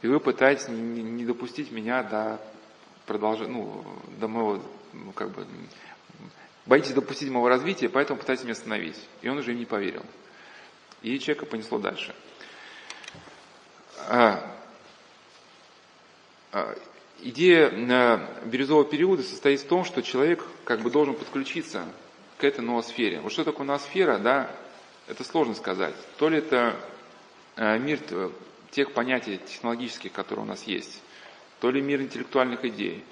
и 0.00 0.06
вы 0.06 0.20
пытаетесь 0.20 0.68
не, 0.68 1.26
допустить 1.26 1.70
меня 1.70 2.02
до 2.02 2.40
продолжения, 3.04 3.52
ну, 3.52 3.84
до 4.18 4.26
моего, 4.26 4.62
ну, 4.94 5.12
как 5.12 5.32
бы, 5.32 5.46
боитесь 6.64 6.94
допустить 6.94 7.28
моего 7.28 7.46
развития, 7.50 7.90
поэтому 7.90 8.18
пытаетесь 8.18 8.44
меня 8.44 8.54
остановить. 8.54 8.98
И 9.20 9.28
он 9.28 9.36
уже 9.36 9.52
им 9.52 9.58
не 9.58 9.66
поверил. 9.66 10.02
И 11.02 11.18
человека 11.18 11.44
понесло 11.44 11.78
дальше. 11.78 12.14
А, 14.08 14.50
Идея 17.20 17.68
э, 17.68 18.46
бирюзового 18.46 18.86
периода 18.86 19.22
состоит 19.22 19.60
в 19.60 19.66
том, 19.66 19.84
что 19.84 20.02
человек 20.02 20.42
как 20.64 20.80
бы 20.80 20.90
должен 20.90 21.14
подключиться 21.14 21.84
к 22.38 22.44
этой 22.44 22.64
ноосфере. 22.64 23.20
Вот 23.20 23.32
что 23.32 23.44
такое 23.44 23.66
ноосфера, 23.66 24.18
да, 24.18 24.50
это 25.06 25.24
сложно 25.24 25.54
сказать. 25.54 25.94
То 26.18 26.28
ли 26.28 26.38
это 26.38 26.76
э, 27.56 27.78
мир 27.78 28.00
тех 28.70 28.92
понятий 28.92 29.38
технологических, 29.38 30.12
которые 30.12 30.44
у 30.44 30.48
нас 30.48 30.64
есть, 30.64 31.02
то 31.60 31.70
ли 31.70 31.80
мир 31.80 32.00
интеллектуальных 32.00 32.64
идей. 32.64 33.04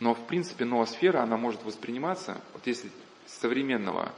Но 0.00 0.14
в 0.14 0.26
принципе 0.26 0.64
ноосфера, 0.64 1.22
она 1.22 1.36
может 1.36 1.62
восприниматься, 1.64 2.40
вот 2.52 2.66
если 2.66 2.90
современного 3.26 4.12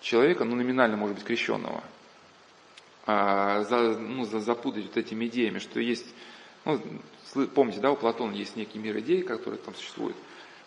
человека, 0.00 0.44
ну 0.44 0.56
номинально 0.56 0.96
может 0.96 1.16
быть 1.16 1.24
крещенного, 1.24 1.82
а, 3.06 3.64
за, 3.64 3.98
ну, 3.98 4.24
за, 4.24 4.40
запутать 4.40 4.86
вот 4.86 4.96
этими 4.96 5.26
идеями, 5.26 5.58
что 5.58 5.80
есть, 5.80 6.06
ну, 6.64 6.80
помните, 7.54 7.80
да, 7.80 7.90
у 7.90 7.96
Платона 7.96 8.32
есть 8.32 8.56
некий 8.56 8.78
мир 8.78 8.98
идей, 8.98 9.22
который 9.22 9.58
там 9.58 9.74
существует, 9.74 10.16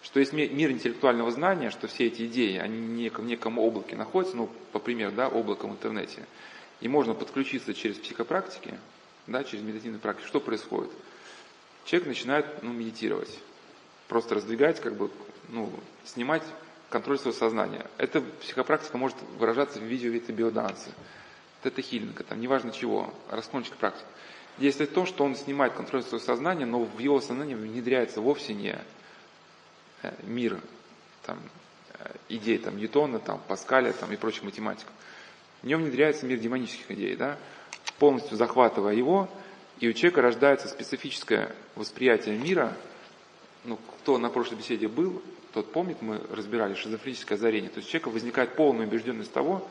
что 0.06 0.20
есть 0.20 0.34
мир 0.34 0.70
интеллектуального 0.70 1.32
знания, 1.32 1.72
что 1.72 1.88
все 1.88 2.06
эти 2.06 2.28
идеи, 2.28 2.58
они 2.58 3.10
в 3.10 3.24
неком, 3.24 3.58
облаке 3.58 3.96
находятся, 3.96 4.38
ну, 4.38 4.52
по 4.72 4.78
примеру, 4.78 5.12
да, 5.12 5.28
облако 5.28 5.68
в 5.68 5.72
интернете, 5.72 6.28
и 6.80 6.88
можно 6.88 7.16
подключиться 7.16 7.74
через 7.74 7.98
психопрактики, 7.98 8.78
да, 9.26 9.44
через 9.44 9.64
медитативную 9.64 10.00
практику. 10.00 10.28
Что 10.28 10.40
происходит? 10.40 10.92
Человек 11.86 12.10
начинает 12.10 12.62
ну, 12.62 12.72
медитировать, 12.72 13.40
просто 14.08 14.36
раздвигать, 14.36 14.80
как 14.80 14.96
бы, 14.96 15.10
ну, 15.50 15.72
снимать 16.04 16.44
контроль 16.92 17.18
своего 17.18 17.36
сознания. 17.36 17.88
Эта 17.98 18.22
психопрактика 18.22 19.00
может 19.00 19.18
выражаться 19.40 19.80
в 19.80 19.84
виде 19.86 20.10
биоданса, 20.10 20.92
это 21.64 21.82
хилинга, 21.82 22.24
там, 22.24 22.40
неважно 22.40 22.72
чего, 22.72 23.12
расклончик 23.32 23.76
практик. 23.78 24.06
В 24.60 24.88
том, 24.94 25.08
что 25.08 25.24
он 25.24 25.36
снимает 25.36 25.74
контроль 25.74 26.04
своего 26.04 26.24
сознания, 26.24 26.68
но 26.68 26.84
в 26.84 27.00
его 27.00 27.20
сознание 27.22 27.58
внедряется 27.58 28.22
вовсе 28.22 28.54
не 28.54 28.80
мир 30.24 30.60
там, 31.24 31.40
э, 32.00 32.12
идей 32.30 32.58
там, 32.58 32.78
Ньютона, 32.78 33.20
там, 33.20 33.42
Паскаля 33.48 33.94
там, 33.94 34.12
и 34.12 34.16
прочих 34.16 34.44
математиков. 34.44 34.92
В 35.62 35.68
нем 35.68 35.82
внедряется 35.82 36.26
мир 36.26 36.40
демонических 36.40 36.92
идей, 36.92 37.16
да, 37.16 37.38
полностью 37.98 38.38
захватывая 38.38 38.94
его, 38.94 39.30
и 39.80 39.90
у 39.90 39.94
человека 39.94 40.22
рождается 40.22 40.68
специфическое 40.68 41.54
восприятие 41.76 42.38
мира. 42.38 42.76
Ну, 43.64 43.78
кто 43.78 44.18
на 44.18 44.30
прошлой 44.30 44.56
беседе 44.56 44.88
был, 44.88 45.22
тот 45.54 45.72
помнит, 45.72 46.02
мы 46.02 46.22
разбирали 46.30 46.76
шизофреническое 46.76 47.38
озарение. 47.38 47.70
То 47.70 47.78
есть 47.78 47.90
у 47.90 47.92
человека 47.92 48.10
возникает 48.10 48.56
полная 48.56 48.86
убежденность 48.86 49.34
того, 49.34 49.68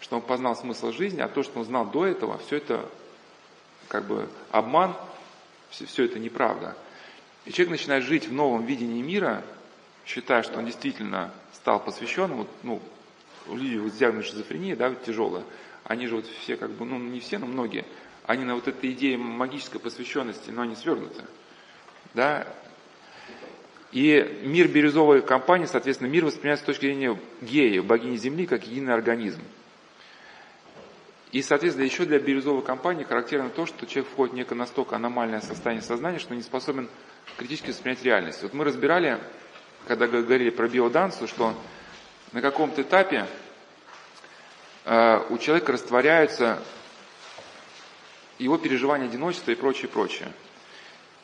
что 0.00 0.16
он 0.16 0.22
познал 0.22 0.54
смысл 0.54 0.92
жизни, 0.92 1.20
а 1.20 1.28
то, 1.28 1.42
что 1.42 1.60
он 1.60 1.64
знал 1.64 1.86
до 1.86 2.06
этого, 2.06 2.38
все 2.38 2.56
это 2.56 2.88
как 3.88 4.06
бы 4.06 4.28
обман, 4.50 4.94
все, 5.70 5.86
все 5.86 6.04
это 6.04 6.18
неправда. 6.18 6.76
И 7.44 7.52
человек 7.52 7.70
начинает 7.70 8.04
жить 8.04 8.28
в 8.28 8.32
новом 8.32 8.64
видении 8.66 9.02
мира, 9.02 9.44
считая, 10.08 10.42
что 10.42 10.58
он 10.58 10.64
действительно 10.64 11.32
стал 11.52 11.84
посвященным, 11.84 12.38
вот, 12.38 12.48
ну, 12.62 12.82
люди 13.46 13.76
вот 13.76 13.92
с 13.92 13.96
диагнозом 13.96 14.30
шизофрения, 14.30 14.74
да, 14.74 14.88
вот 14.88 15.04
тяжелые, 15.04 15.44
они 15.84 16.06
же 16.06 16.16
вот 16.16 16.26
все 16.26 16.56
как 16.56 16.70
бы, 16.70 16.84
ну 16.84 16.98
не 16.98 17.20
все, 17.20 17.38
но 17.38 17.46
многие, 17.46 17.84
они 18.24 18.44
на 18.44 18.54
вот 18.54 18.66
этой 18.66 18.90
идее 18.92 19.18
магической 19.18 19.80
посвященности, 19.80 20.50
но 20.50 20.62
они 20.62 20.76
свернуты. 20.76 21.22
Да? 22.14 22.46
И 23.92 24.40
мир 24.42 24.68
бирюзовой 24.68 25.22
компании, 25.22 25.66
соответственно, 25.66 26.08
мир 26.08 26.24
воспринимается 26.24 26.64
с 26.64 26.66
точки 26.66 26.86
зрения 26.86 27.18
геи, 27.40 27.78
богини 27.78 28.16
Земли, 28.16 28.46
как 28.46 28.66
единый 28.66 28.92
организм. 28.92 29.40
И, 31.32 31.42
соответственно, 31.42 31.84
еще 31.84 32.06
для 32.06 32.18
бирюзовой 32.18 32.62
компании 32.62 33.04
характерно 33.04 33.50
то, 33.50 33.66
что 33.66 33.86
человек 33.86 34.10
входит 34.10 34.32
в 34.32 34.36
некое 34.36 34.54
настолько 34.54 34.96
аномальное 34.96 35.42
состояние 35.42 35.82
сознания, 35.82 36.18
что 36.18 36.34
не 36.34 36.42
способен 36.42 36.88
критически 37.36 37.68
воспринять 37.70 38.02
реальность. 38.02 38.42
Вот 38.42 38.54
мы 38.54 38.64
разбирали, 38.64 39.18
когда 39.88 40.06
говорили 40.06 40.50
про 40.50 40.68
биодансу, 40.68 41.26
что 41.26 41.54
на 42.32 42.42
каком-то 42.42 42.82
этапе 42.82 43.26
э, 44.84 45.20
у 45.30 45.38
человека 45.38 45.72
растворяются 45.72 46.62
его 48.38 48.58
переживания 48.58 49.08
одиночества 49.08 49.50
и 49.50 49.54
прочее, 49.54 49.88
прочее. 49.88 50.30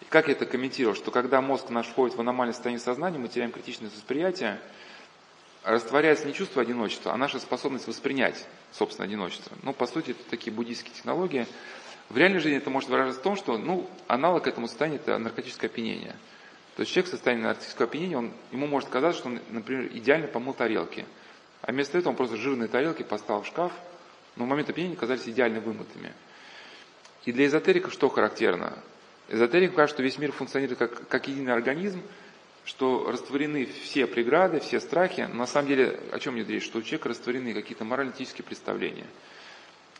И 0.01 0.07
как 0.07 0.29
я 0.29 0.33
это 0.33 0.47
комментировал, 0.47 0.97
что 0.97 1.11
когда 1.11 1.43
мозг 1.43 1.69
наш 1.69 1.87
входит 1.87 2.17
в 2.17 2.21
аномальное 2.21 2.55
состояние 2.55 2.83
сознания, 2.83 3.19
мы 3.19 3.29
теряем 3.29 3.53
критичное 3.53 3.91
восприятие, 3.91 4.59
растворяется 5.63 6.27
не 6.27 6.33
чувство 6.33 6.63
одиночества, 6.63 7.13
а 7.13 7.17
наша 7.19 7.39
способность 7.39 7.87
воспринять 7.87 8.47
собственное 8.73 9.09
одиночество. 9.09 9.57
Ну, 9.63 9.75
по 9.75 9.87
сути, 9.87 10.13
это 10.13 10.25
такие 10.31 10.53
буддийские 10.53 10.95
технологии. 10.95 11.47
В 12.09 12.17
реальной 12.17 12.41
жизни 12.41 12.59
это 12.59 12.71
может 12.71 12.89
выражаться 12.89 13.21
в 13.21 13.25
том, 13.25 13.37
что 13.37 13.59
ну, 13.59 13.89
аналог 14.09 14.47
этому 14.47 14.69
состоянию– 14.69 15.01
это 15.03 15.19
наркотическое 15.19 15.71
опьянение. 15.71 16.17
То 16.77 16.81
есть 16.81 16.93
человек 16.93 17.09
в 17.09 17.11
состоянии 17.13 17.43
наркотического 17.43 17.87
опьянения, 17.87 18.19
он, 18.19 18.33
ему 18.51 18.67
может 18.67 18.89
казаться, 18.89 19.21
что 19.21 19.29
он, 19.29 19.41
например, 19.51 19.89
идеально 19.93 20.27
помыл 20.27 20.55
тарелки. 20.55 21.07
А 21.63 21.73
вместо 21.73 21.99
этого 21.99 22.11
он 22.11 22.17
просто 22.17 22.37
жирные 22.37 22.69
тарелки 22.69 23.03
поставил 23.03 23.43
в 23.43 23.47
шкаф, 23.47 23.73
но 24.37 24.45
в 24.45 24.49
момент 24.49 24.71
опьянения 24.71 24.97
казались 24.97 25.29
идеально 25.29 25.61
вымытыми. 25.61 26.13
И 27.25 27.33
для 27.33 27.47
эзотериков 27.47 27.93
что 27.93 28.09
характерно? 28.09 28.79
Эзотерикам 29.29 29.77
кажется, 29.77 29.97
что 29.97 30.03
весь 30.03 30.19
мир 30.19 30.33
функционирует 30.33 30.79
как, 30.79 31.09
как 31.09 31.29
единый 31.29 31.53
организм, 31.53 32.03
что 32.65 33.11
растворены 33.11 33.67
все 33.67 34.07
преграды, 34.07 34.59
все 34.61 34.81
страхи. 34.81 35.29
Но 35.33 35.41
на 35.41 35.47
самом 35.47 35.69
деле, 35.69 36.01
о 36.11 36.19
чем 36.19 36.37
идет 36.37 36.49
речь? 36.51 36.65
Что 36.65 36.79
у 36.79 36.83
человека 36.83 37.09
растворены 37.09 37.55
какие-то 37.55 37.85
морально-этические 37.85 38.45
представления. 38.45 39.07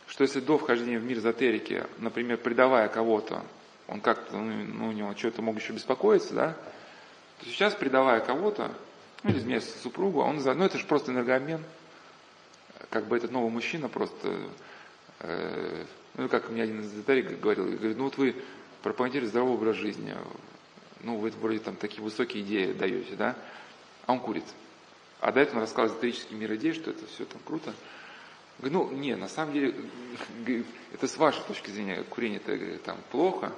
Что 0.07 0.23
если 0.23 0.41
до 0.41 0.57
вхождения 0.57 0.99
в 0.99 1.03
мир 1.03 1.17
эзотерики, 1.17 1.83
например, 1.99 2.37
предавая 2.37 2.89
кого-то, 2.89 3.43
он 3.87 4.01
как-то, 4.01 4.37
ну, 4.37 4.63
ну 4.73 4.89
у 4.89 4.91
него 4.91 5.15
что-то 5.15 5.41
мог 5.41 5.55
еще 5.57 5.73
беспокоиться, 5.73 6.33
да, 6.33 6.57
то 7.39 7.45
сейчас, 7.45 7.75
предавая 7.75 8.21
кого-то, 8.21 8.71
ну, 9.23 9.31
или 9.31 9.39
изменяясь 9.39 9.73
супругу, 9.81 10.21
он, 10.21 10.37
ну, 10.37 10.63
это 10.63 10.77
же 10.77 10.85
просто 10.85 11.11
энергообмен. 11.11 11.63
Как 12.89 13.07
бы 13.07 13.17
этот 13.17 13.31
новый 13.31 13.49
мужчина 13.49 13.89
просто, 13.89 14.37
э, 15.19 15.85
ну, 16.15 16.29
как 16.29 16.49
мне 16.49 16.63
один 16.63 16.81
из 16.81 16.93
эзотерик 16.93 17.39
говорил, 17.39 17.65
говорит, 17.65 17.97
ну, 17.97 18.05
вот 18.05 18.17
вы 18.17 18.35
пропагандируете 18.83 19.31
здоровый 19.31 19.55
образ 19.55 19.75
жизни, 19.75 20.15
ну, 21.01 21.17
вы 21.17 21.31
вроде 21.31 21.59
там 21.59 21.75
такие 21.75 22.03
высокие 22.03 22.43
идеи 22.43 22.73
даете, 22.73 23.15
да, 23.15 23.35
а 24.05 24.13
он 24.13 24.19
курит. 24.19 24.45
А 25.19 25.31
до 25.31 25.39
этого 25.39 25.57
он 25.57 25.61
рассказывал 25.61 25.95
эзотерический 25.95 26.35
мир 26.35 26.53
идей, 26.53 26.73
что 26.73 26.91
это 26.91 27.05
все 27.07 27.25
там 27.25 27.41
круто. 27.43 27.73
Ну, 28.59 28.89
не, 28.91 29.15
на 29.15 29.27
самом 29.27 29.53
деле, 29.53 29.75
это 30.93 31.07
с 31.07 31.17
вашей 31.17 31.41
точки 31.43 31.69
зрения, 31.69 32.03
курение 32.03 32.41
это 32.45 32.77
там 32.79 32.97
плохо, 33.11 33.51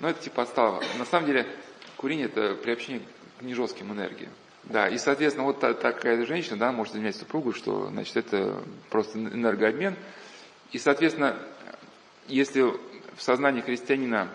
но 0.00 0.10
это 0.10 0.22
типа 0.22 0.42
отстало. 0.42 0.82
На 0.98 1.04
самом 1.04 1.26
деле, 1.26 1.46
курение 1.96 2.26
это 2.26 2.54
приобщение 2.54 3.02
к 3.38 3.42
нежестким 3.42 3.92
энергиям. 3.92 4.32
Да, 4.64 4.88
и, 4.88 4.96
соответственно, 4.96 5.46
вот 5.46 5.60
такая 5.60 6.24
женщина, 6.24 6.56
да, 6.56 6.72
может 6.72 6.94
заменять 6.94 7.16
супругу, 7.16 7.52
что, 7.52 7.88
значит, 7.88 8.16
это 8.16 8.62
просто 8.88 9.18
энергообмен. 9.18 9.94
И, 10.72 10.78
соответственно, 10.78 11.38
если 12.28 12.62
в 12.62 13.22
сознании 13.22 13.60
христианина 13.60 14.28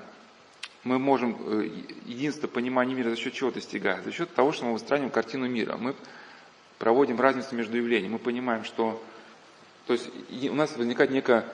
мы 0.84 1.00
можем 1.00 1.36
э, 1.40 1.70
единство 2.06 2.48
понимания 2.48 2.94
мира 2.94 3.10
за 3.10 3.16
счет 3.16 3.34
чего 3.34 3.52
достигать? 3.52 4.04
За 4.04 4.12
счет 4.12 4.34
того, 4.34 4.52
что 4.52 4.66
мы 4.66 4.74
выстраиваем 4.74 5.12
картину 5.12 5.48
мира. 5.48 5.76
Мы 5.78 5.96
проводим 6.78 7.20
разницу 7.20 7.56
между 7.56 7.78
явлениями. 7.78 8.14
Мы 8.14 8.20
понимаем, 8.20 8.64
что... 8.64 9.04
То 9.90 9.94
есть 9.94 10.08
у 10.52 10.54
нас 10.54 10.78
возникает 10.78 11.10
некое 11.10 11.46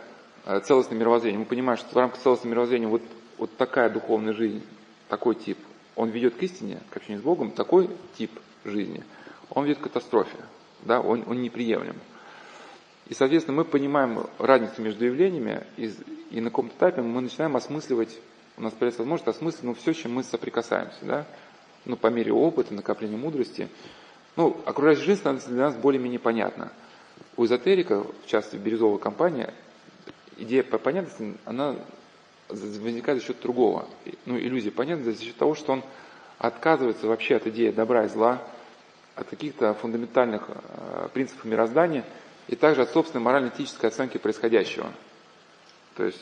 э, 0.46 0.60
целостное 0.60 1.00
мировоззрение. 1.00 1.40
Мы 1.40 1.46
понимаем, 1.46 1.78
что 1.78 1.88
в 1.88 1.96
рамках 1.96 2.20
целостного 2.20 2.52
мировоззрения 2.52 2.86
вот, 2.86 3.02
вот 3.38 3.56
такая 3.56 3.90
духовная 3.90 4.34
жизнь, 4.34 4.62
такой 5.08 5.36
тип, 5.36 5.58
он 5.96 6.10
ведет 6.10 6.36
к 6.36 6.44
истине, 6.44 6.82
к 6.90 6.98
общению 6.98 7.22
с 7.22 7.24
Богом, 7.24 7.52
такой 7.52 7.90
тип 8.18 8.32
жизни, 8.66 9.06
он 9.50 9.64
ведет 9.64 9.78
к 9.78 9.84
катастрофе, 9.84 10.36
да, 10.84 11.00
он, 11.00 11.24
он 11.26 11.42
неприемлем. 11.42 11.96
И, 13.08 13.14
соответственно, 13.14 13.56
мы 13.56 13.64
понимаем 13.64 14.28
разницу 14.38 14.82
между 14.82 15.06
явлениями, 15.06 15.66
и, 15.78 15.94
и 16.32 16.42
на 16.42 16.50
каком-то 16.50 16.76
этапе 16.76 17.04
мы 17.04 17.22
начинаем 17.22 17.56
осмысливать 17.56 18.20
у 18.58 18.64
нас 18.64 18.74
появляется 18.74 19.04
возможность 19.04 19.30
осмыслить 19.30 19.64
ну, 19.64 19.74
все, 19.76 19.94
с 19.94 19.98
чем 19.98 20.14
мы 20.14 20.24
соприкасаемся, 20.24 20.98
да? 21.04 21.26
ну, 21.86 21.96
по 21.96 22.08
мере 22.08 22.34
опыта, 22.34 22.74
накопления 22.74 23.16
мудрости. 23.16 23.70
Ну, 24.36 24.58
окружающая 24.66 25.04
жизнь 25.04 25.20
становится 25.22 25.50
для 25.52 25.68
нас 25.68 25.76
более-менее 25.76 26.20
понятна. 26.20 26.74
У 27.38 27.46
эзотерика, 27.46 28.04
в 28.04 28.28
частности, 28.28 28.56
бирюзовая 28.64 28.98
компания, 28.98 29.54
идея 30.38 30.64
по 30.64 30.78
понятности, 30.78 31.36
она 31.46 31.76
возникает 32.50 33.20
за 33.20 33.28
счет 33.28 33.42
другого. 33.42 33.88
Ну, 34.26 34.38
иллюзия 34.38 34.72
понятности 34.72 35.20
за 35.20 35.26
счет 35.26 35.36
того, 35.38 35.56
что 35.56 35.74
он 35.74 35.84
отказывается 36.38 37.08
вообще 37.08 37.36
от 37.36 37.48
идеи 37.48 37.72
добра 37.72 38.06
и 38.06 38.08
зла, 38.08 38.42
от 39.16 39.28
каких-то 39.28 39.74
фундаментальных 39.74 40.44
э, 40.48 41.10
принципов 41.14 41.46
мироздания 41.46 42.04
и 42.48 42.56
также 42.56 42.82
от 42.82 42.92
собственной 42.92 43.24
морально-этической 43.24 43.90
оценки 43.90 44.18
происходящего. 44.18 44.92
То 45.96 46.04
есть 46.04 46.22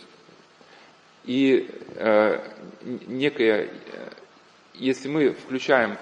и 1.26 1.70
э, 1.96 2.40
некое, 3.08 3.66
э, 3.66 3.70
если 4.76 5.08
мы 5.10 5.32
включаем 5.32 5.98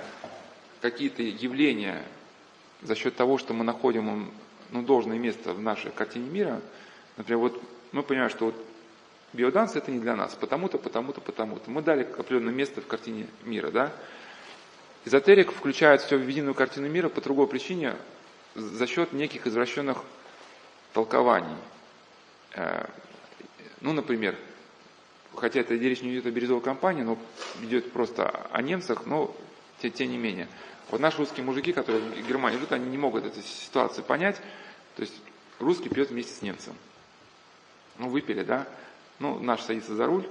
какие-то 0.81 1.21
явления 1.21 2.03
за 2.81 2.95
счет 2.95 3.15
того, 3.15 3.37
что 3.37 3.53
мы 3.53 3.63
находим 3.63 4.31
ну, 4.71 4.81
должное 4.81 5.17
место 5.17 5.53
в 5.53 5.61
нашей 5.61 5.91
картине 5.91 6.29
мира, 6.29 6.61
например, 7.17 7.39
вот 7.39 7.61
мы 7.91 8.03
понимаем, 8.03 8.29
что 8.29 8.45
вот 8.45 8.55
биоданс 9.33 9.75
это 9.75 9.91
не 9.91 9.99
для 9.99 10.15
нас, 10.15 10.35
потому-то, 10.35 10.77
потому-то, 10.77 11.21
потому-то. 11.21 11.69
Мы 11.69 11.81
дали 11.81 12.03
определенное 12.03 12.53
место 12.53 12.81
в 12.81 12.87
картине 12.87 13.27
мира, 13.43 13.71
да? 13.71 13.91
Эзотерик 15.05 15.51
включает 15.51 16.01
все 16.01 16.17
в 16.17 16.27
единую 16.27 16.53
картину 16.53 16.87
мира 16.87 17.09
по 17.09 17.21
другой 17.21 17.47
причине, 17.47 17.95
за 18.55 18.85
счет 18.87 19.13
неких 19.13 19.47
извращенных 19.47 20.03
толкований. 20.93 21.55
Э, 22.53 22.85
ну, 23.79 23.93
например, 23.93 24.35
хотя 25.35 25.61
это 25.61 25.73
речь 25.73 26.01
не 26.01 26.13
идет 26.13 26.25
о 26.25 26.31
бирюзовой 26.31 26.61
компании, 26.61 27.03
но 27.03 27.17
идет 27.61 27.91
просто 27.91 28.29
о 28.51 28.61
немцах, 28.61 29.05
но 29.05 29.35
тем, 29.81 29.91
тем 29.91 30.09
не 30.11 30.17
менее. 30.17 30.47
Вот 30.89 30.99
наши 30.99 31.17
русские 31.17 31.45
мужики, 31.45 31.71
которые 31.71 32.01
в 32.01 32.27
Германии 32.27 32.57
живут, 32.57 32.73
они 32.73 32.89
не 32.89 32.97
могут 32.97 33.25
эту 33.25 33.41
ситуацию 33.41 34.03
понять. 34.03 34.41
То 35.01 35.05
есть 35.05 35.19
русский 35.57 35.89
пьет 35.89 36.11
вместе 36.11 36.31
с 36.31 36.43
немцем. 36.43 36.75
Ну, 37.97 38.09
выпили, 38.09 38.43
да? 38.43 38.67
Ну, 39.17 39.39
наш 39.39 39.61
садится 39.61 39.95
за 39.95 40.05
руль. 40.05 40.29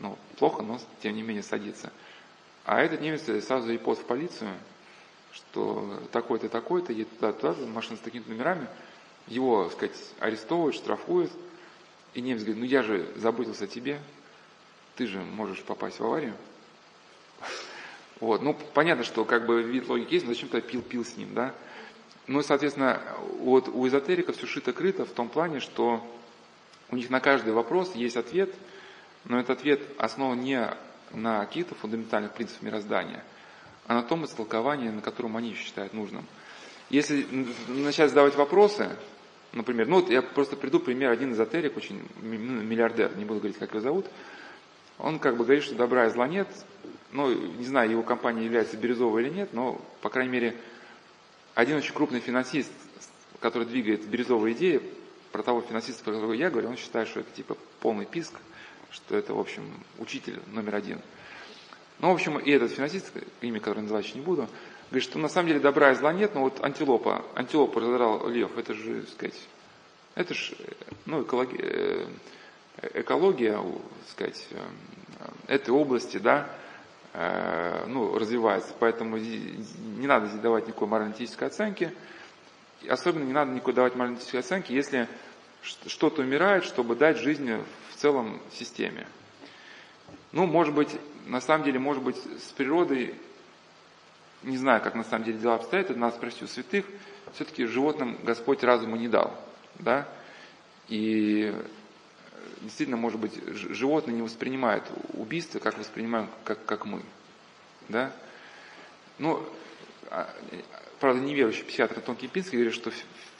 Ну, 0.00 0.18
плохо, 0.38 0.64
но 0.64 0.80
тем 1.04 1.14
не 1.14 1.22
менее 1.22 1.44
садится. 1.44 1.92
А 2.64 2.80
этот 2.80 3.00
немец 3.00 3.22
сразу 3.44 3.72
репост 3.72 4.02
в 4.02 4.06
полицию, 4.06 4.50
что 5.30 6.02
такой-то, 6.10 6.48
такой-то, 6.48 6.92
едет 6.92 7.16
туда-туда, 7.16 7.54
машина 7.66 7.96
с 7.96 8.00
такими 8.00 8.24
номерами. 8.26 8.66
Его, 9.28 9.68
так 9.68 9.74
сказать, 9.74 9.96
арестовывают, 10.18 10.74
штрафуют, 10.74 11.30
и 12.14 12.20
немец 12.20 12.40
говорит, 12.40 12.58
ну 12.58 12.64
я 12.64 12.82
же 12.82 13.08
заботился 13.14 13.66
о 13.66 13.68
тебе, 13.68 14.00
ты 14.96 15.06
же 15.06 15.20
можешь 15.20 15.62
попасть 15.62 16.00
в 16.00 16.04
аварию. 16.04 16.34
Вот, 18.18 18.42
ну 18.42 18.58
понятно, 18.74 19.04
что 19.04 19.24
как 19.24 19.46
бы 19.46 19.62
вид 19.62 19.88
логики 19.88 20.14
есть, 20.14 20.26
но 20.26 20.32
зачем-то 20.32 20.60
пил-пил 20.60 21.04
с 21.04 21.16
ним, 21.16 21.34
да. 21.34 21.54
Ну, 22.28 22.42
соответственно, 22.42 23.02
вот 23.40 23.68
у 23.68 23.88
эзотериков 23.88 24.36
все 24.36 24.46
шито-крыто 24.46 25.04
в 25.04 25.10
том 25.10 25.28
плане, 25.28 25.60
что 25.60 26.06
у 26.90 26.96
них 26.96 27.10
на 27.10 27.20
каждый 27.20 27.52
вопрос 27.52 27.94
есть 27.94 28.16
ответ, 28.16 28.54
но 29.24 29.40
этот 29.40 29.58
ответ 29.58 29.80
основан 29.98 30.40
не 30.40 30.70
на 31.12 31.44
каких-то 31.44 31.74
фундаментальных 31.74 32.32
принципах 32.34 32.62
мироздания, 32.62 33.24
а 33.86 33.94
на 33.94 34.02
том 34.02 34.24
истолковании, 34.24 34.90
на 34.90 35.00
котором 35.00 35.36
они 35.36 35.54
считают 35.54 35.94
нужным. 35.94 36.26
Если 36.90 37.26
начать 37.68 38.10
задавать 38.10 38.36
вопросы, 38.36 38.96
Например, 39.52 39.86
ну 39.86 40.00
вот 40.00 40.10
я 40.10 40.20
просто 40.20 40.56
приду, 40.56 40.78
пример, 40.78 41.10
один 41.10 41.32
эзотерик, 41.32 41.76
очень 41.76 42.02
ну, 42.20 42.28
миллиардер, 42.28 43.16
не 43.16 43.24
буду 43.24 43.40
говорить, 43.40 43.58
как 43.58 43.70
его 43.70 43.80
зовут, 43.80 44.06
он 44.98 45.18
как 45.18 45.36
бы 45.36 45.44
говорит, 45.44 45.64
что 45.64 45.74
добра 45.74 46.06
и 46.06 46.10
зла 46.10 46.28
нет, 46.28 46.48
ну, 47.12 47.32
не 47.32 47.64
знаю, 47.64 47.90
его 47.90 48.02
компания 48.02 48.44
является 48.44 48.76
бирюзовой 48.76 49.22
или 49.22 49.30
нет, 49.30 49.54
но, 49.54 49.80
по 50.02 50.10
крайней 50.10 50.32
мере, 50.32 50.56
один 51.58 51.76
очень 51.76 51.92
крупный 51.92 52.20
финансист, 52.20 52.70
который 53.40 53.66
двигает 53.66 54.06
бирюзовые 54.06 54.54
идеи, 54.54 54.80
про 55.32 55.42
того 55.42 55.60
финансиста, 55.60 56.04
про 56.04 56.12
которого 56.12 56.32
я 56.32 56.50
говорю, 56.50 56.68
он 56.68 56.76
считает, 56.76 57.08
что 57.08 57.18
это 57.18 57.34
типа 57.34 57.56
полный 57.80 58.06
писк, 58.06 58.32
что 58.92 59.16
это, 59.16 59.34
в 59.34 59.40
общем, 59.40 59.64
учитель 59.98 60.40
номер 60.52 60.76
один. 60.76 61.00
Ну, 61.98 62.10
в 62.10 62.14
общем, 62.14 62.38
и 62.38 62.48
этот 62.52 62.70
финансист, 62.70 63.10
имя 63.40 63.58
которое 63.58 63.82
называть 63.82 64.06
еще 64.06 64.14
не 64.14 64.20
буду, 64.20 64.48
Говорит, 64.90 65.02
что 65.02 65.18
на 65.18 65.28
самом 65.28 65.48
деле 65.48 65.60
добра 65.60 65.90
и 65.90 65.94
зла 65.96 66.12
нет, 66.12 66.34
но 66.36 66.42
вот 66.42 66.64
антилопа, 66.64 67.24
антилопа 67.34 67.80
разодрал 67.80 68.28
лев, 68.28 68.56
это 68.56 68.72
же, 68.72 69.02
так 69.02 69.10
сказать, 69.10 69.48
это 70.14 70.34
же, 70.34 70.56
ну, 71.06 71.24
экология, 71.24 71.58
э, 71.60 72.06
экология, 72.94 73.54
так 73.54 74.10
сказать, 74.12 74.46
э, 74.52 75.28
этой 75.48 75.70
области, 75.70 76.18
да, 76.18 76.48
ну, 77.14 78.18
развивается, 78.18 78.74
поэтому 78.78 79.16
не 79.16 80.06
надо 80.06 80.26
здесь 80.26 80.40
давать 80.40 80.66
никакой 80.66 80.88
морально-этической 80.88 81.48
оценки, 81.48 81.92
особенно 82.88 83.24
не 83.24 83.32
надо 83.32 83.52
никакой 83.52 83.74
давать 83.74 83.94
морально-этической 83.94 84.40
оценки, 84.40 84.72
если 84.72 85.08
что-то 85.62 86.22
умирает, 86.22 86.64
чтобы 86.64 86.96
дать 86.96 87.18
жизни 87.18 87.60
в 87.90 87.96
целом 87.96 88.40
системе. 88.52 89.06
Ну, 90.32 90.46
может 90.46 90.74
быть, 90.74 90.94
на 91.26 91.40
самом 91.40 91.64
деле, 91.64 91.78
может 91.78 92.02
быть, 92.02 92.16
с 92.16 92.52
природой 92.52 93.14
не 94.42 94.56
знаю, 94.56 94.80
как 94.82 94.94
на 94.94 95.04
самом 95.04 95.24
деле 95.24 95.38
дела 95.38 95.56
обстоят, 95.56 95.90
это 95.90 95.98
надо 95.98 96.16
спросить 96.16 96.42
у 96.42 96.46
святых, 96.46 96.84
все-таки 97.32 97.64
животным 97.64 98.18
Господь 98.22 98.62
разума 98.62 98.96
не 98.96 99.08
дал, 99.08 99.34
да, 99.78 100.08
и 100.88 101.54
действительно, 102.60 102.96
может 102.96 103.20
быть, 103.20 103.34
животные 103.46 104.14
не 104.14 104.22
воспринимают 104.22 104.84
убийство, 105.14 105.58
как 105.58 105.78
воспринимаем, 105.78 106.28
как, 106.44 106.64
как 106.64 106.86
мы, 106.86 107.02
да, 107.88 108.12
ну, 109.18 109.42
а, 110.10 110.32
правда, 111.00 111.20
неверующий 111.20 111.64
психиатр 111.64 111.96
Антон 111.96 112.16
Кипинский 112.16 112.56
говорит, 112.58 112.74
что 112.74 112.92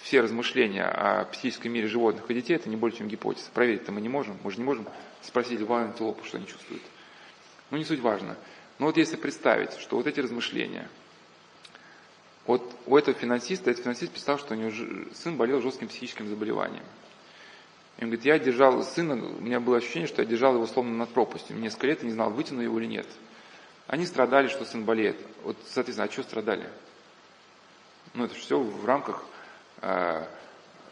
все 0.03 0.20
размышления 0.20 0.84
о 0.84 1.24
психическом 1.24 1.72
мире 1.72 1.88
животных 1.88 2.28
и 2.30 2.34
детей 2.34 2.55
это 2.55 2.68
не 2.68 2.76
более 2.76 2.96
чем 2.96 3.09
гипотеза. 3.09 3.51
Проверить-то 3.53 3.92
мы 3.92 4.01
не 4.01 4.09
можем. 4.09 4.38
Мы 4.42 4.51
же 4.51 4.59
не 4.59 4.64
можем 4.64 4.86
спросить 5.22 5.61
льва 5.61 5.82
антилопу, 5.82 6.24
что 6.24 6.36
они 6.36 6.46
чувствуют. 6.46 6.82
Ну, 7.70 7.78
не 7.78 7.84
суть 7.84 8.01
важно. 8.01 8.36
Но 8.78 8.86
вот 8.86 8.96
если 8.96 9.16
представить, 9.16 9.72
что 9.78 9.96
вот 9.96 10.07
эти 10.07 10.20
размышления, 10.20 10.88
вот 12.46 12.76
у 12.86 12.96
этого 12.96 13.16
финансиста, 13.18 13.70
этот 13.70 13.84
финансист 13.84 14.12
представил, 14.12 14.38
что 14.38 14.55
у 14.55 14.57
него 14.57 14.70
сын 15.14 15.36
болел 15.36 15.61
жестким 15.61 15.88
психическим 15.88 16.28
заболеванием. 16.28 16.84
И 17.99 18.05
он 18.05 18.11
говорит, 18.11 18.24
я 18.24 18.38
держал 18.38 18.82
сына, 18.84 19.14
у 19.14 19.40
меня 19.40 19.59
было 19.59 19.78
ощущение, 19.78 20.07
что 20.07 20.22
я 20.22 20.28
держал 20.28 20.55
его 20.55 20.66
словно 20.66 20.96
над 20.96 21.11
пропастью. 21.11 21.57
Несколько 21.57 21.88
лет 21.88 22.03
и 22.03 22.07
не 22.07 22.12
знал, 22.12 22.30
вытяну 22.30 22.61
его 22.61 22.78
или 22.78 22.86
нет. 22.86 23.07
Они 23.88 24.07
страдали, 24.07 24.46
что 24.46 24.64
сын 24.64 24.84
болеет. 24.84 25.16
Вот, 25.42 25.57
соответственно, 25.66 26.09
а 26.09 26.12
что 26.12 26.22
страдали? 26.22 26.70
Ну, 28.14 28.24
это 28.24 28.34
все 28.36 28.61
в 28.61 28.84
рамках, 28.84 29.24
э, 29.82 30.24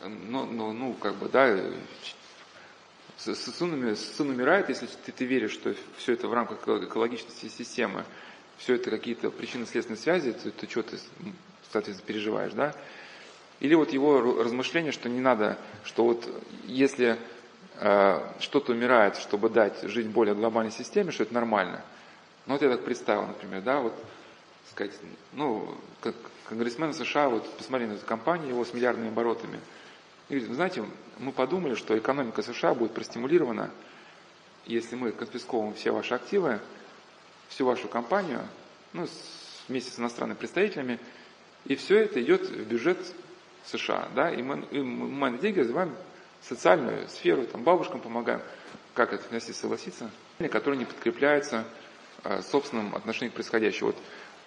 ну, 0.04 0.46
ну, 0.46 0.72
ну, 0.72 0.94
как 0.94 1.14
бы, 1.14 1.28
да, 1.28 1.56
сын, 3.18 3.36
сын 3.36 4.28
умирает, 4.28 4.68
если 4.68 4.86
ты, 5.04 5.12
ты 5.12 5.24
веришь, 5.24 5.52
что 5.52 5.74
все 5.98 6.14
это 6.14 6.26
в 6.26 6.34
рамках 6.34 6.66
экологичности 6.66 7.46
системы, 7.48 8.04
все 8.58 8.74
это 8.74 8.90
какие-то 8.90 9.30
причинно-следственные 9.30 10.00
связи, 10.00 10.32
то, 10.32 10.50
то 10.50 10.68
что 10.68 10.82
ты, 10.82 10.98
соответственно, 11.70 12.06
переживаешь, 12.06 12.52
да? 12.52 12.74
Или 13.60 13.74
вот 13.74 13.92
его 13.92 14.20
размышление, 14.42 14.92
что 14.92 15.08
не 15.08 15.20
надо, 15.20 15.58
что 15.84 16.04
вот 16.04 16.28
если 16.64 17.18
э, 17.78 18.20
что-то 18.40 18.72
умирает, 18.72 19.16
чтобы 19.16 19.48
дать 19.48 19.82
жизнь 19.82 20.10
более 20.10 20.34
глобальной 20.34 20.72
системе, 20.72 21.10
что 21.10 21.22
это 21.22 21.34
нормально. 21.34 21.82
Ну 22.46 22.54
вот 22.54 22.62
я 22.62 22.68
так 22.68 22.84
представил, 22.84 23.26
например, 23.26 23.62
да, 23.62 23.80
вот 23.80 23.94
сказать, 24.70 24.92
ну, 25.32 25.74
как 26.00 26.14
конгрессмен 26.48 26.92
США, 26.92 27.28
вот 27.28 27.48
посмотри 27.56 27.86
на 27.86 27.92
эту 27.92 28.04
компанию, 28.04 28.50
его 28.50 28.64
с 28.64 28.74
миллиардными 28.74 29.08
оборотами. 29.08 29.58
И 30.28 30.34
говорит, 30.34 30.54
знаете, 30.54 30.84
мы 31.18 31.32
подумали, 31.32 31.74
что 31.74 31.96
экономика 31.96 32.42
США 32.42 32.74
будет 32.74 32.92
простимулирована, 32.92 33.70
если 34.66 34.96
мы 34.96 35.12
конфисковываем 35.12 35.74
все 35.74 35.92
ваши 35.92 36.14
активы, 36.14 36.60
всю 37.48 37.64
вашу 37.64 37.88
компанию, 37.88 38.40
ну, 38.92 39.06
вместе 39.68 39.90
с 39.92 39.98
иностранными 39.98 40.36
представителями, 40.36 40.98
и 41.64 41.74
все 41.76 41.98
это 41.98 42.20
идет 42.22 42.48
в 42.48 42.68
бюджет 42.68 42.98
США, 43.66 44.08
да, 44.14 44.30
и 44.30 44.42
мы, 44.42 44.64
и 44.70 44.78
мы 44.80 45.30
на 45.30 45.38
деньги 45.38 45.60
развиваем 45.60 45.94
социальную 46.42 47.08
сферу, 47.08 47.46
там, 47.46 47.62
бабушкам 47.62 48.00
помогаем, 48.00 48.40
как 48.94 49.12
это 49.12 49.28
вместе 49.28 49.52
согласиться, 49.52 50.10
которые 50.50 50.78
не 50.78 50.84
подкрепляются 50.84 51.64
э, 52.24 52.40
собственным 52.42 52.94
отношением 52.94 53.32
к 53.32 53.34
происходящему. 53.34 53.88
Вот 53.88 53.96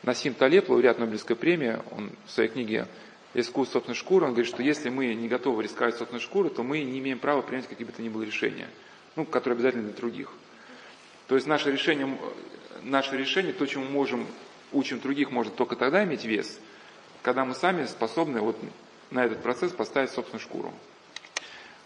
Насим 0.04 0.34
Талеб, 0.34 0.70
лауреат 0.70 1.00
Нобелевской 1.00 1.36
премии, 1.36 1.78
он 1.92 2.12
в 2.26 2.32
своей 2.32 2.50
книге 2.50 2.88
«Искусство 3.34 3.74
собственной 3.74 3.96
шкуры», 3.96 4.26
он 4.26 4.32
говорит, 4.32 4.52
что 4.52 4.64
если 4.64 4.90
мы 4.90 5.14
не 5.14 5.28
готовы 5.28 5.64
рисковать 5.64 5.96
собственной 5.96 6.22
шкурой, 6.22 6.52
то 6.52 6.64
мы 6.64 6.82
не 6.82 7.00
имеем 7.00 7.20
права 7.20 7.42
принять 7.42 7.68
какие 7.68 7.86
бы 7.86 7.92
то 7.92 8.02
ни 8.02 8.10
было 8.10 8.24
решения, 8.24 8.70
ну, 9.16 9.26
которые 9.26 9.58
обязательны 9.58 9.84
для 9.84 9.94
других. 9.94 10.32
То 11.28 11.36
есть 11.36 11.46
наше 11.46 11.72
решение, 11.72 12.18
наше 12.82 13.18
решение, 13.18 13.54
то, 13.54 13.66
чему 13.66 13.86
мы 13.86 13.92
можем, 13.92 14.26
учим 14.72 15.00
других, 15.00 15.32
может 15.32 15.56
только 15.56 15.76
тогда 15.76 16.04
иметь 16.06 16.24
вес, 16.24 16.60
когда 17.22 17.44
мы 17.44 17.54
сами 17.54 17.86
способны 17.86 18.40
вот 18.40 18.58
на 19.12 19.26
этот 19.26 19.42
процесс 19.42 19.72
поставить 19.72 20.12
собственную 20.12 20.42
шкуру. 20.42 20.74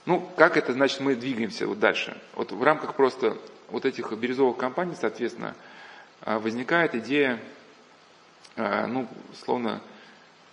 Ну, 0.06 0.30
как 0.36 0.58
это 0.58 0.74
значит, 0.74 1.00
мы 1.00 1.16
двигаемся 1.16 1.66
вот 1.66 1.80
дальше? 1.80 2.18
Вот 2.34 2.52
в 2.52 2.62
рамках 2.62 2.96
просто 2.96 3.38
вот 3.70 3.86
этих 3.86 4.12
бирюзовых 4.12 4.58
компаний, 4.58 4.96
соответственно, 5.00 5.56
а, 6.22 6.40
возникает 6.40 6.94
идея, 6.96 7.40
а, 8.58 8.86
ну, 8.88 9.08
словно 9.46 9.82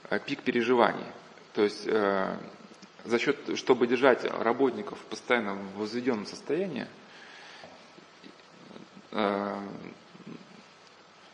а, 0.09 0.19
пик 0.19 0.43
переживаний. 0.43 1.05
То 1.53 1.63
есть 1.63 1.85
за 1.85 3.19
счет, 3.19 3.37
чтобы 3.59 3.89
держать 3.89 4.25
работников 4.25 4.99
постоянно 5.11 5.55
в 5.55 5.79
возведенном 5.79 6.27
состоянии, 6.27 6.87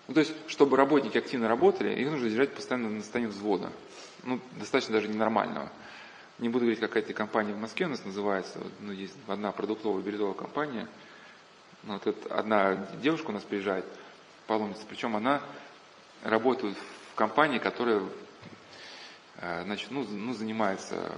ну, 0.08 0.14
то 0.14 0.20
есть, 0.20 0.34
чтобы 0.46 0.76
работники 0.76 1.18
активно 1.18 1.48
работали, 1.48 1.94
их 2.00 2.10
нужно 2.10 2.28
держать 2.28 2.54
постоянно 2.54 2.88
на 2.88 3.00
состоянии 3.00 3.30
взвода 3.30 3.72
ну, 4.26 4.40
достаточно 4.58 4.94
даже 4.94 5.08
ненормального. 5.08 5.70
Не 6.38 6.48
буду 6.48 6.64
говорить, 6.64 6.80
какая-то 6.80 7.14
компания 7.14 7.54
в 7.54 7.58
Москве 7.58 7.86
у 7.86 7.88
нас 7.88 8.04
называется, 8.04 8.58
ну, 8.80 8.92
есть 8.92 9.14
одна 9.26 9.52
продуктовая 9.52 10.02
бирюзовая 10.02 10.34
компания, 10.34 10.86
ну, 11.84 11.94
вот 11.94 12.06
это 12.06 12.34
одна 12.34 12.74
девушка 13.00 13.30
у 13.30 13.32
нас 13.32 13.42
приезжает, 13.42 13.86
паломница, 14.46 14.82
причем 14.88 15.16
она 15.16 15.40
работает 16.22 16.76
в 17.12 17.14
компании, 17.14 17.58
которая 17.58 18.02
э, 19.36 19.62
значит, 19.64 19.90
ну, 19.90 20.04
ну, 20.04 20.34
занимается 20.34 21.12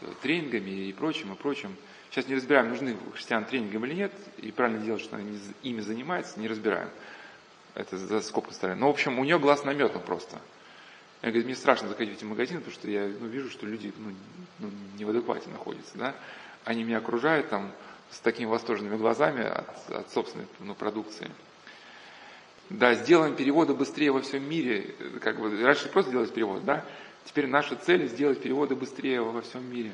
э, 0.00 0.12
тренингами 0.22 0.70
и 0.70 0.92
прочим, 0.92 1.32
и 1.32 1.36
прочим. 1.36 1.76
Сейчас 2.12 2.28
не 2.28 2.34
разбираем, 2.34 2.68
нужны 2.68 2.94
христиан 3.14 3.46
тренингам 3.46 3.86
или 3.86 3.94
нет, 3.94 4.12
и 4.36 4.52
правильно 4.52 4.84
делать, 4.84 5.00
что 5.00 5.16
они 5.16 5.40
ими 5.62 5.80
занимаются, 5.80 6.38
не 6.38 6.46
разбираем. 6.46 6.90
Это 7.74 7.96
за 7.96 8.20
скобку 8.20 8.52
ставим. 8.52 8.80
Но, 8.80 8.88
в 8.88 8.90
общем, 8.90 9.18
у 9.18 9.24
нее 9.24 9.38
глаз 9.38 9.64
наметан 9.64 10.02
просто. 10.02 10.38
Я 11.22 11.30
говорю, 11.30 11.46
мне 11.46 11.56
страшно 11.56 11.88
заходить 11.88 12.12
в 12.12 12.16
эти 12.18 12.24
магазины, 12.24 12.60
потому 12.60 12.74
что 12.74 12.90
я 12.90 13.06
ну, 13.18 13.28
вижу, 13.28 13.48
что 13.48 13.64
люди 13.66 13.94
ну, 13.96 14.12
ну, 14.58 14.70
не 14.98 15.06
в 15.06 15.10
адеквате 15.10 15.48
находятся. 15.48 15.96
Да? 15.96 16.14
Они 16.66 16.84
меня 16.84 16.98
окружают 16.98 17.48
там 17.48 17.72
с 18.10 18.18
такими 18.18 18.44
восторженными 18.46 18.98
глазами 18.98 19.44
от, 19.44 19.90
от 19.90 20.10
собственной 20.12 20.46
ну, 20.60 20.74
продукции. 20.74 21.30
Да, 22.68 22.92
сделаем 22.92 23.36
переводы 23.36 23.72
быстрее 23.72 24.12
во 24.12 24.20
всем 24.20 24.46
мире. 24.46 24.94
Как 25.22 25.40
бы, 25.40 25.62
раньше 25.62 25.88
просто 25.88 26.10
делать 26.10 26.34
перевод, 26.34 26.62
да? 26.66 26.84
Теперь 27.24 27.46
наша 27.46 27.74
цель 27.74 28.06
сделать 28.08 28.42
переводы 28.42 28.76
быстрее 28.76 29.22
во 29.22 29.40
всем 29.40 29.64
мире. 29.72 29.92